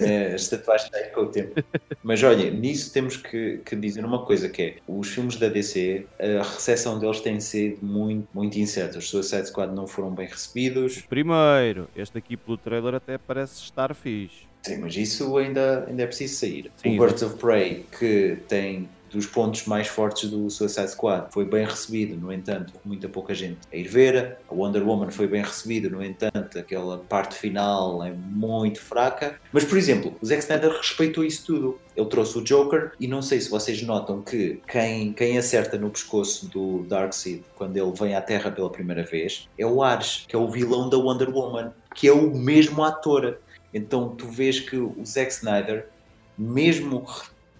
É, 0.00 0.34
as 0.34 0.48
tatuagens 0.48 0.90
saem 0.90 1.12
com 1.12 1.22
o 1.22 1.26
tempo. 1.26 1.62
Mas 2.02 2.22
olha, 2.22 2.50
nisso 2.50 2.92
temos 2.92 3.16
que, 3.16 3.60
que, 3.64 3.74
dizer 3.76 4.04
uma 4.04 4.24
coisa 4.24 4.48
que 4.48 4.62
é, 4.62 4.76
os 4.86 5.08
filmes 5.08 5.36
da 5.36 5.48
DC, 5.48 6.06
a 6.18 6.42
recepção 6.42 6.98
deles 6.98 7.20
tem 7.20 7.40
sido 7.40 7.84
muito, 7.84 8.28
muito 8.32 8.58
incerta. 8.58 8.98
Os 8.98 9.08
Suicide 9.08 9.48
Squad 9.48 9.74
não 9.74 9.86
foram 9.86 10.10
bem 10.10 10.26
recebidos. 10.26 11.02
Primeiro, 11.08 11.88
este 11.96 12.18
aqui 12.18 12.36
pelo 12.36 12.56
trailer 12.56 12.94
até 12.94 13.18
parece 13.18 13.62
estar 13.62 13.94
fixe. 13.94 14.46
Sim, 14.62 14.78
mas 14.78 14.96
isso 14.96 15.36
ainda, 15.36 15.86
ainda 15.88 16.02
é 16.02 16.06
preciso 16.06 16.36
sair. 16.36 16.70
Sim, 16.76 16.96
o 16.96 17.00
Birds 17.00 17.22
of 17.22 17.36
Prey, 17.36 17.86
que 17.98 18.38
tem 18.48 18.88
dos 19.10 19.26
pontos 19.26 19.66
mais 19.66 19.86
fortes 19.86 20.30
do 20.30 20.48
Suicide 20.50 20.90
Squad. 20.90 21.32
Foi 21.32 21.44
bem 21.44 21.64
recebido, 21.64 22.16
no 22.16 22.32
entanto, 22.32 22.72
muita 22.84 23.08
pouca 23.08 23.34
gente 23.34 23.58
a 23.72 23.76
ir 23.76 23.88
ver. 23.88 24.38
A 24.48 24.54
Wonder 24.54 24.86
Woman 24.86 25.10
foi 25.10 25.26
bem 25.26 25.42
recebido, 25.42 25.90
no 25.90 26.04
entanto, 26.04 26.58
aquela 26.58 26.98
parte 26.98 27.36
final 27.36 28.04
é 28.04 28.12
muito 28.12 28.80
fraca. 28.80 29.40
Mas, 29.52 29.64
por 29.64 29.78
exemplo, 29.78 30.14
o 30.20 30.26
Zack 30.26 30.42
Snyder 30.42 30.70
respeitou 30.70 31.24
isso 31.24 31.46
tudo. 31.46 31.80
Ele 31.96 32.06
trouxe 32.06 32.38
o 32.38 32.44
Joker 32.44 32.92
e 33.00 33.08
não 33.08 33.20
sei 33.20 33.40
se 33.40 33.50
vocês 33.50 33.82
notam 33.82 34.22
que 34.22 34.60
quem, 34.68 35.12
quem 35.12 35.36
acerta 35.36 35.76
no 35.76 35.90
pescoço 35.90 36.48
do 36.48 36.84
Darkseid 36.84 37.44
quando 37.56 37.76
ele 37.76 37.92
vem 37.92 38.14
à 38.14 38.20
Terra 38.20 38.50
pela 38.50 38.70
primeira 38.70 39.02
vez 39.02 39.48
é 39.58 39.66
o 39.66 39.82
Ares, 39.82 40.24
que 40.28 40.36
é 40.36 40.38
o 40.38 40.48
vilão 40.48 40.88
da 40.88 40.96
Wonder 40.96 41.28
Woman, 41.28 41.72
que 41.94 42.06
é 42.06 42.12
o 42.12 42.34
mesmo 42.34 42.84
ator. 42.84 43.38
Então 43.74 44.10
tu 44.10 44.28
vês 44.28 44.60
que 44.60 44.76
o 44.76 44.94
Zack 45.04 45.32
Snyder, 45.32 45.88
mesmo 46.36 47.04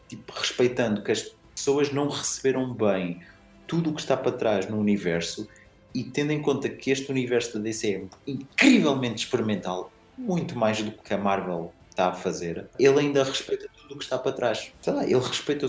tipo, 0.09 0.33
respeitando 0.33 1.03
que 1.03 1.13
as 1.13 1.35
pessoas 1.59 1.93
não 1.93 2.09
receberam 2.09 2.73
bem 2.73 3.21
tudo 3.67 3.91
o 3.91 3.93
que 3.93 4.01
está 4.01 4.17
para 4.17 4.31
trás 4.31 4.69
no 4.71 4.79
universo 4.79 5.49
e 5.93 6.05
tendo 6.05 6.31
em 6.31 6.41
conta 6.41 6.69
que 6.69 6.93
este 6.93 7.11
universo 7.11 7.59
da 7.59 7.65
DC 7.65 7.95
é 7.95 8.31
incrivelmente 8.31 9.25
experimental, 9.25 9.91
muito 10.17 10.57
mais 10.57 10.81
do 10.81 10.93
que 10.93 11.13
a 11.13 11.19
Marvel 11.19 11.73
está 11.91 12.11
a 12.11 12.13
fazer, 12.13 12.69
ele 12.79 13.01
ainda 13.01 13.25
respeita 13.25 13.67
tudo 13.77 13.95
o 13.95 13.99
que 13.99 14.05
está 14.05 14.17
para 14.17 14.31
trás. 14.31 14.73
Sei 14.81 14.93
lá, 14.93 15.03
ele 15.03 15.19
respeita 15.19 15.67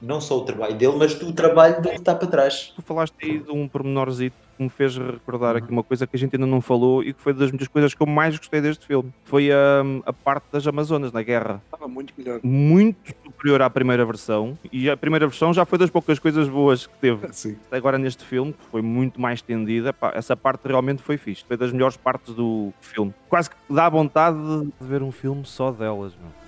não 0.00 0.20
só 0.20 0.38
o 0.38 0.44
trabalho 0.44 0.76
dele, 0.76 0.94
mas 0.96 1.20
o 1.20 1.32
trabalho 1.32 1.82
dele 1.82 1.94
que 1.94 2.00
está 2.00 2.14
para 2.14 2.28
trás. 2.28 2.72
Tu 2.76 2.82
falaste 2.82 3.14
aí 3.20 3.40
de 3.40 3.50
um 3.50 3.66
pormenorzito 3.66 4.36
que 4.56 4.62
me 4.62 4.68
fez 4.68 4.96
recordar 4.96 5.56
aqui 5.56 5.70
uma 5.70 5.82
coisa 5.82 6.06
que 6.06 6.14
a 6.16 6.18
gente 6.18 6.36
ainda 6.36 6.46
não 6.46 6.60
falou 6.60 7.02
e 7.02 7.12
que 7.12 7.20
foi 7.20 7.34
das 7.34 7.50
muitas 7.50 7.68
coisas 7.68 7.94
que 7.94 8.02
eu 8.02 8.06
mais 8.06 8.36
gostei 8.38 8.60
deste 8.60 8.86
filme. 8.86 9.12
Foi 9.24 9.50
a, 9.50 9.82
a 10.04 10.12
parte 10.12 10.44
das 10.52 10.66
Amazonas 10.66 11.12
na 11.12 11.22
guerra. 11.22 11.60
Estava 11.64 11.88
muito 11.88 12.14
melhor. 12.16 12.40
Muito 12.42 13.14
superior 13.36 13.62
à 13.62 13.68
primeira 13.70 14.04
versão. 14.04 14.58
E 14.72 14.88
a 14.88 14.96
primeira 14.96 15.26
versão 15.26 15.52
já 15.52 15.64
foi 15.64 15.78
das 15.78 15.90
poucas 15.90 16.18
coisas 16.18 16.48
boas 16.48 16.86
que 16.86 16.94
teve. 16.98 17.28
Sim. 17.32 17.56
Agora 17.70 17.98
neste 17.98 18.24
filme, 18.24 18.52
que 18.52 18.64
foi 18.70 18.82
muito 18.82 19.20
mais 19.20 19.42
tendida, 19.42 19.92
pá, 19.92 20.12
essa 20.14 20.36
parte 20.36 20.66
realmente 20.66 21.02
foi 21.02 21.16
fixe. 21.16 21.44
Foi 21.46 21.56
das 21.56 21.72
melhores 21.72 21.96
partes 21.96 22.34
do 22.34 22.72
filme. 22.80 23.14
Quase 23.28 23.50
que 23.50 23.56
dá 23.68 23.88
vontade 23.88 24.38
de 24.38 24.86
ver 24.86 25.02
um 25.02 25.12
filme 25.12 25.44
só 25.44 25.70
delas, 25.70 26.12
meu. 26.14 26.45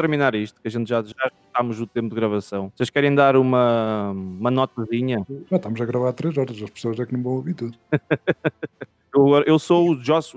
Terminar 0.00 0.34
isto, 0.34 0.60
que 0.60 0.68
a 0.68 0.70
gente 0.70 0.88
já, 0.88 1.02
já 1.02 1.30
estamos 1.46 1.78
o 1.78 1.86
tempo 1.86 2.08
de 2.08 2.14
gravação. 2.14 2.72
Vocês 2.74 2.88
querem 2.88 3.14
dar 3.14 3.36
uma, 3.36 4.12
uma 4.12 4.50
notazinha? 4.50 5.26
Já 5.50 5.56
estamos 5.56 5.78
a 5.78 5.84
gravar 5.84 6.12
3 6.14 6.38
horas, 6.38 6.62
as 6.62 6.70
pessoas 6.70 6.98
é 6.98 7.04
que 7.04 7.12
não 7.12 7.22
vão 7.22 7.34
ouvir 7.34 7.52
tudo. 7.54 7.76
eu, 9.14 9.42
eu 9.46 9.58
sou 9.58 9.90
o 9.90 10.02
Joss 10.02 10.34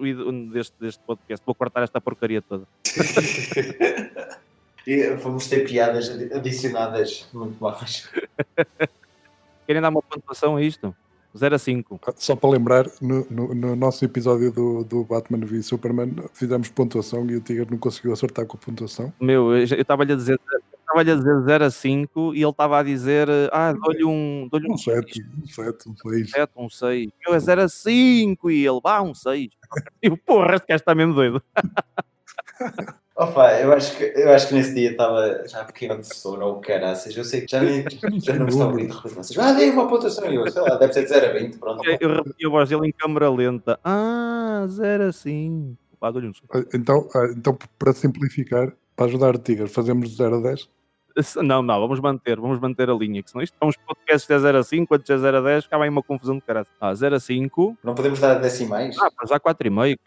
deste, 0.52 0.74
deste 0.80 1.02
podcast, 1.06 1.46
vou 1.46 1.56
cortar 1.56 1.84
esta 1.84 2.02
porcaria 2.02 2.42
toda. 2.42 2.68
e 4.86 5.12
vamos 5.12 5.48
ter 5.48 5.66
piadas 5.66 6.10
adicionadas 6.34 7.30
muito 7.34 7.58
mais. 7.64 8.10
Querem 9.66 9.82
dar 9.82 9.90
uma 9.90 10.02
pontuação 10.02 10.58
a 10.58 10.62
isto? 10.62 10.94
0 11.36 11.56
a 11.56 11.60
5. 11.60 12.00
Só 12.16 12.36
para 12.36 12.50
lembrar, 12.50 12.86
no, 13.02 13.26
no, 13.30 13.56
no, 13.56 13.76
nosso 13.76 14.06
episódio 14.06 14.52
do, 14.52 14.84
do 14.84 15.04
Batman 15.04 15.46
v 15.46 15.62
Superman, 15.62 16.16
fizemos 16.34 16.70
pontuação 16.70 17.30
e 17.30 17.36
o 17.36 17.42
Tigre 17.42 17.68
não 17.70 17.78
conseguiu 17.78 18.14
acertar 18.14 18.46
com 18.46 18.58
a 18.58 18.60
pontuação. 18.60 19.12
Meu, 19.20 19.56
eu 19.56 19.64
estava-lhe 19.64 20.14
a 20.14 20.16
dizer. 20.16 20.40
Estava-lhe 20.80 21.12
a 21.12 21.16
dizer 21.16 21.42
0 21.42 21.66
a 21.66 21.72
5 21.72 22.36
e 22.36 22.42
ele 22.42 22.50
estava 22.52 22.80
a 22.80 22.84
dizer 22.84 23.28
Ah, 23.52 23.74
dou-lhe 23.74 24.06
um. 24.06 24.48
Dou 24.52 24.62
um 24.70 24.78
7, 24.78 25.26
um 25.42 25.48
7, 25.48 25.90
um 25.90 25.96
6. 25.96 26.32
7, 26.32 26.52
um 26.56 26.70
6. 26.70 27.12
Eu 27.26 27.34
é 27.34 27.40
0 27.40 27.62
a 27.62 27.70
5 27.70 28.52
e 28.52 28.68
ele, 28.68 28.80
ah, 28.84 29.02
um 29.02 29.14
6. 29.14 29.50
E 30.04 30.10
o 30.10 30.18
porra, 30.18 30.56
este 30.56 30.68
gajo 30.68 30.82
está 30.82 30.94
mesmo 30.94 31.16
doido. 31.16 31.42
Opa, 33.16 33.60
eu 33.60 33.72
acho 33.72 33.96
que, 33.96 34.04
eu 34.16 34.32
acho 34.32 34.48
que 34.48 34.56
nesse 34.56 34.74
dia 34.74 34.92
estava 34.92 35.48
já 35.48 35.64
pequeno 35.64 36.00
de 36.00 36.16
sono 36.16 36.46
ou 36.46 36.60
caraças. 36.60 37.16
Eu 37.16 37.24
sei 37.24 37.42
que 37.42 37.52
já, 37.52 37.62
nem, 37.62 37.86
já 38.20 38.34
não 38.34 38.46
me 38.46 38.52
estava 38.52 38.72
ouvindo. 38.72 39.02
Vocês, 39.02 39.38
ah, 39.38 39.54
dei 39.54 39.70
uma 39.70 39.88
pontuação 39.88 40.32
e 40.32 40.36
eu, 40.36 40.50
sei 40.50 40.62
lá, 40.64 40.76
deve 40.78 40.94
ser 40.94 41.04
de 41.04 41.10
0 41.10 41.26
a 41.28 41.34
20. 41.34 41.58
Pronto. 41.60 41.86
Eu, 41.88 41.98
eu 42.00 42.16
repeti 42.16 42.46
a 42.46 42.50
voz 42.50 42.70
dele 42.70 42.88
em 42.88 42.92
câmera 42.92 43.30
lenta. 43.30 43.80
Ah, 43.84 44.66
0 44.68 45.10
a 45.10 45.12
5. 45.12 45.78
Então, 46.74 47.08
ah, 47.16 47.34
então, 47.38 47.58
para 47.78 47.94
simplificar, 47.94 48.74
para 48.96 49.06
ajudar 49.06 49.36
o 49.36 49.40
Tigre, 49.40 49.68
fazemos 49.68 50.10
de 50.10 50.18
0 50.18 50.38
a 50.38 50.42
10? 50.42 50.70
Não, 51.44 51.62
não, 51.62 51.80
vamos 51.80 52.00
manter, 52.00 52.40
vamos 52.40 52.60
manter 52.60 52.90
a 52.90 52.94
linha, 52.94 53.22
que 53.22 53.30
senão 53.30 53.44
isto 53.44 53.56
vamos 53.60 53.78
podcasts 53.78 54.28
de 54.28 54.40
0 54.40 54.58
a 54.58 54.64
5, 54.64 54.88
quantos 54.88 55.10
é 55.10 55.18
0 55.18 55.38
a 55.38 55.42
10, 55.42 55.66
acaba 55.66 55.84
aí 55.84 55.90
uma 55.90 56.02
confusão 56.02 56.36
de 56.36 56.42
caralho. 56.42 56.66
Ah, 56.82 56.94
0 56.94 57.16
a 57.16 57.20
5. 57.20 57.78
Não 57.84 57.94
podemos 57.94 58.20
dar 58.20 58.36
decimais? 58.36 58.98
Ah, 59.00 59.12
para 59.16 59.28
já 59.28 59.40
4,5, 59.40 59.98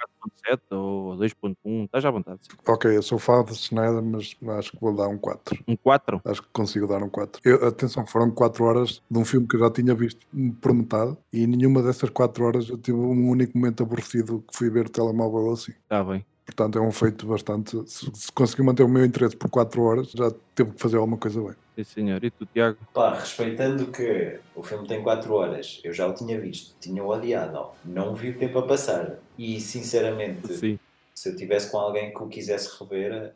4,7 0.48 0.60
ou 0.72 1.16
2,1, 1.16 1.84
estás 1.84 2.04
à 2.04 2.10
vontade. 2.10 2.40
Ok, 2.66 2.96
eu 2.96 3.02
sou 3.02 3.18
fã 3.18 3.44
de 3.44 3.54
Schneider, 3.54 4.02
mas 4.02 4.36
acho 4.58 4.72
que 4.72 4.80
vou 4.80 4.94
dar 4.94 5.08
um 5.08 5.18
4. 5.18 5.56
Um 5.68 5.76
4? 5.76 6.20
Acho 6.24 6.42
que 6.42 6.48
consigo 6.52 6.88
dar 6.88 7.02
um 7.02 7.08
4. 7.08 7.40
Eu, 7.44 7.68
atenção, 7.68 8.04
foram 8.04 8.30
4 8.30 8.64
horas 8.64 9.00
de 9.08 9.18
um 9.18 9.24
filme 9.24 9.46
que 9.46 9.56
eu 9.56 9.60
já 9.60 9.70
tinha 9.70 9.94
visto 9.94 10.26
por 10.60 10.74
metade 10.74 11.16
e 11.32 11.46
nenhuma 11.46 11.82
dessas 11.82 12.10
4 12.10 12.44
horas 12.44 12.68
eu 12.68 12.78
tive 12.78 12.98
um 12.98 13.28
único 13.30 13.56
momento 13.56 13.84
aborrecido 13.84 14.42
que 14.48 14.56
fui 14.56 14.70
ver 14.70 14.86
o 14.86 14.90
telemóvel 14.90 15.52
assim. 15.52 15.72
Está 15.72 16.02
bem. 16.02 16.24
Portanto, 16.46 16.78
é 16.78 16.80
um 16.80 16.92
feito 16.92 17.26
bastante. 17.26 17.76
Se, 17.90 18.08
se 18.14 18.32
conseguir 18.32 18.62
manter 18.62 18.84
o 18.84 18.88
meu 18.88 19.04
interesse 19.04 19.36
por 19.36 19.50
4 19.50 19.82
horas, 19.82 20.12
já 20.12 20.30
teve 20.54 20.70
que 20.70 20.80
fazer 20.80 20.96
alguma 20.96 21.18
coisa 21.18 21.42
bem. 21.42 21.54
Sim, 21.74 21.84
senhor. 21.84 22.24
E 22.24 22.30
tu, 22.30 22.46
Tiago? 22.46 22.78
Pá, 22.94 23.14
respeitando 23.14 23.88
que 23.88 24.38
o 24.54 24.62
filme 24.62 24.86
tem 24.86 25.02
4 25.02 25.34
horas, 25.34 25.80
eu 25.82 25.92
já 25.92 26.06
o 26.06 26.14
tinha 26.14 26.40
visto, 26.40 26.76
tinha 26.80 27.02
o 27.02 27.08
odiado, 27.08 27.70
não 27.84 28.14
vi 28.14 28.30
o 28.30 28.38
tempo 28.38 28.60
a 28.60 28.66
passar. 28.66 29.18
E, 29.36 29.60
sinceramente, 29.60 30.54
Sim. 30.54 30.78
se 31.12 31.30
eu 31.30 31.36
tivesse 31.36 31.70
com 31.70 31.78
alguém 31.78 32.14
que 32.14 32.22
o 32.22 32.28
quisesse 32.28 32.70
rever, 32.78 33.34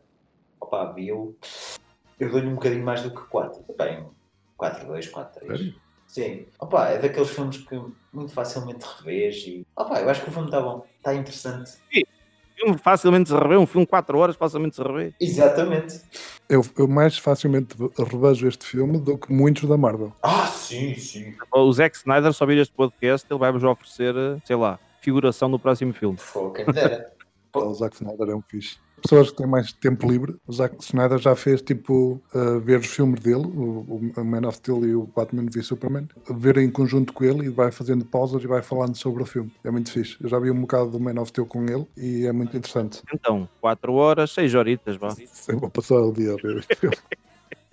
opá, 0.61 0.93
viu, 0.93 1.37
eu 2.19 2.31
dou-lhe 2.31 2.47
um 2.47 2.55
bocadinho 2.55 2.85
mais 2.85 3.03
do 3.03 3.11
que 3.11 3.23
4. 3.23 3.65
Bem, 3.77 4.07
4-2, 4.57 5.11
4-3. 5.11 5.75
Sim. 6.07 6.47
Opa, 6.61 6.89
é 6.89 6.99
daqueles 6.99 7.31
filmes 7.31 7.59
que 7.59 7.75
muito 8.13 8.33
facilmente 8.33 8.87
revês 8.99 9.37
e. 9.47 9.67
Opa, 9.77 10.01
eu 10.01 10.09
acho 10.09 10.23
que 10.23 10.31
o 10.31 10.33
filme 10.33 10.47
está 10.49 10.61
bom, 10.61 10.87
está 10.99 11.13
interessante. 11.13 11.71
Sim 11.93 12.03
filme 12.61 12.79
facilmente 12.79 13.29
se 13.29 13.35
revê, 13.35 13.57
um 13.57 13.67
filme 13.67 13.87
4 13.87 14.19
horas 14.19 14.37
facilmente 14.37 14.77
se 14.77 14.83
revê. 14.83 15.13
Exatamente. 15.21 16.01
Eu, 16.49 16.65
eu, 16.77 16.89
mais 16.89 17.17
facilmente 17.17 17.75
revejo 17.97 18.47
este 18.49 18.67
filme 18.67 18.99
do 18.99 19.17
que 19.17 19.33
muitos 19.33 19.69
da 19.69 19.77
Marvel. 19.77 20.13
Ah, 20.23 20.47
sim, 20.47 20.95
sim. 20.95 21.35
O 21.53 21.73
Zack 21.73 21.97
Snyder, 21.97 22.33
só 22.33 22.45
vir 22.45 22.59
este 22.59 22.75
podcast, 22.75 23.27
ele 23.31 23.39
vai-vos 23.39 23.65
oferecer, 23.65 24.15
sei 24.45 24.57
lá, 24.57 24.79
figuração 25.01 25.49
no 25.49 25.59
próximo 25.59 25.93
filme. 25.93 26.19
Pô, 26.33 26.51
quem 26.51 26.67
dera. 26.67 27.13
O 27.55 27.75
Zack 27.75 27.97
Snyder 27.97 28.29
é 28.31 28.35
um 28.35 28.43
fixe 28.43 28.79
pessoas 29.01 29.31
que 29.31 29.37
têm 29.37 29.47
mais 29.47 29.73
tempo 29.73 30.09
livre. 30.09 30.37
O 30.47 30.53
Zack 30.53 30.77
Snyder 30.81 31.19
já 31.19 31.35
fez 31.35 31.63
tipo 31.63 32.21
uh, 32.35 32.61
ver 32.61 32.79
os 32.79 32.87
filmes 32.87 33.21
dele, 33.21 33.47
o, 33.47 34.13
o, 34.17 34.25
Man 34.25 34.47
of 34.47 34.59
Steel 34.59 34.85
e 34.85 34.95
o 34.95 35.07
Batman 35.07 35.47
v 35.51 35.63
Superman, 35.63 36.09
ver 36.31 36.59
em 36.59 36.71
conjunto 36.71 37.13
com 37.13 37.25
ele 37.25 37.47
e 37.47 37.49
vai 37.49 37.73
fazendo 37.73 38.05
pausas 38.05 38.43
e 38.43 38.47
vai 38.47 38.63
falando 38.63 38.97
sobre 38.97 39.23
o 39.23 39.27
filme. 39.27 39.51
É 39.65 39.71
muito 39.71 39.91
fixe. 39.91 40.17
Eu 40.21 40.29
já 40.29 40.39
vi 40.39 40.51
um 40.51 40.61
bocado 40.61 40.91
do 40.91 41.01
Man 41.01 41.21
of 41.21 41.29
Steel 41.29 41.47
com 41.47 41.65
ele 41.65 41.87
e 41.97 42.27
é 42.27 42.33
muito 42.33 42.57
interessante. 42.57 43.03
Então, 43.13 43.49
4 43.61 43.93
horas, 43.93 44.31
6 44.33 44.55
horitas, 44.55 44.97
vá. 44.97 45.11
Sim, 45.11 45.57
vou 45.57 45.71
passar 45.71 45.97
o 45.97 46.13
dia 46.13 46.35
a 46.35 46.37
ver 46.37 46.59
este 46.59 46.77
filme. 46.77 46.97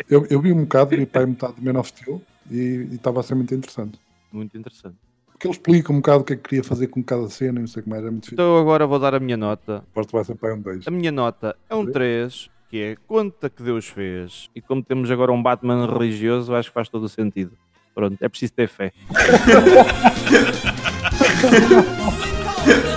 eu, 0.09 0.25
eu 0.29 0.41
vi 0.41 0.51
um 0.51 0.61
bocado, 0.61 0.91
vi 0.91 1.05
para 1.05 1.27
metade 1.27 1.53
do 1.55 1.61
Man 1.61 1.79
of 1.79 1.89
Steel 1.89 2.21
e 2.49 2.87
estava 2.93 3.19
a 3.19 3.23
ser 3.23 3.35
muito 3.35 3.53
interessante. 3.53 3.99
Muito 4.31 4.57
interessante 4.57 4.97
porque 5.37 5.47
ele 5.47 5.53
explica 5.53 5.93
um 5.93 5.97
bocado 5.97 6.21
o 6.21 6.23
que 6.23 6.33
é 6.33 6.35
que 6.35 6.41
queria 6.41 6.63
fazer 6.63 6.87
com 6.87 7.03
cada 7.03 7.29
cena 7.29 7.59
e 7.59 7.61
não 7.61 7.67
sei 7.67 7.83
como 7.83 7.95
é, 7.95 7.99
é 7.99 8.01
muito 8.01 8.23
difícil. 8.23 8.33
Então 8.33 8.57
agora 8.57 8.87
vou 8.87 8.97
dar 8.97 9.13
a 9.13 9.19
minha 9.19 9.37
nota. 9.37 9.83
Porto 9.93 10.11
vai 10.11 10.23
ser 10.23 10.33
para 10.33 10.55
um 10.55 10.59
2. 10.59 10.87
A 10.87 10.91
minha 10.91 11.11
nota 11.11 11.55
é 11.69 11.75
um 11.75 11.85
3, 11.85 12.49
que 12.71 12.81
é 12.81 12.95
conta 13.07 13.47
que 13.47 13.61
Deus 13.61 13.87
fez. 13.87 14.49
E 14.55 14.61
como 14.61 14.81
temos 14.81 15.11
agora 15.11 15.31
um 15.31 15.41
Batman 15.41 15.85
religioso, 15.85 16.55
acho 16.55 16.69
que 16.69 16.73
faz 16.73 16.89
todo 16.89 17.03
o 17.03 17.09
sentido. 17.09 17.51
Pronto, 17.93 18.17
é 18.19 18.27
preciso 18.27 18.53
ter 18.53 18.67
fé. 18.67 18.91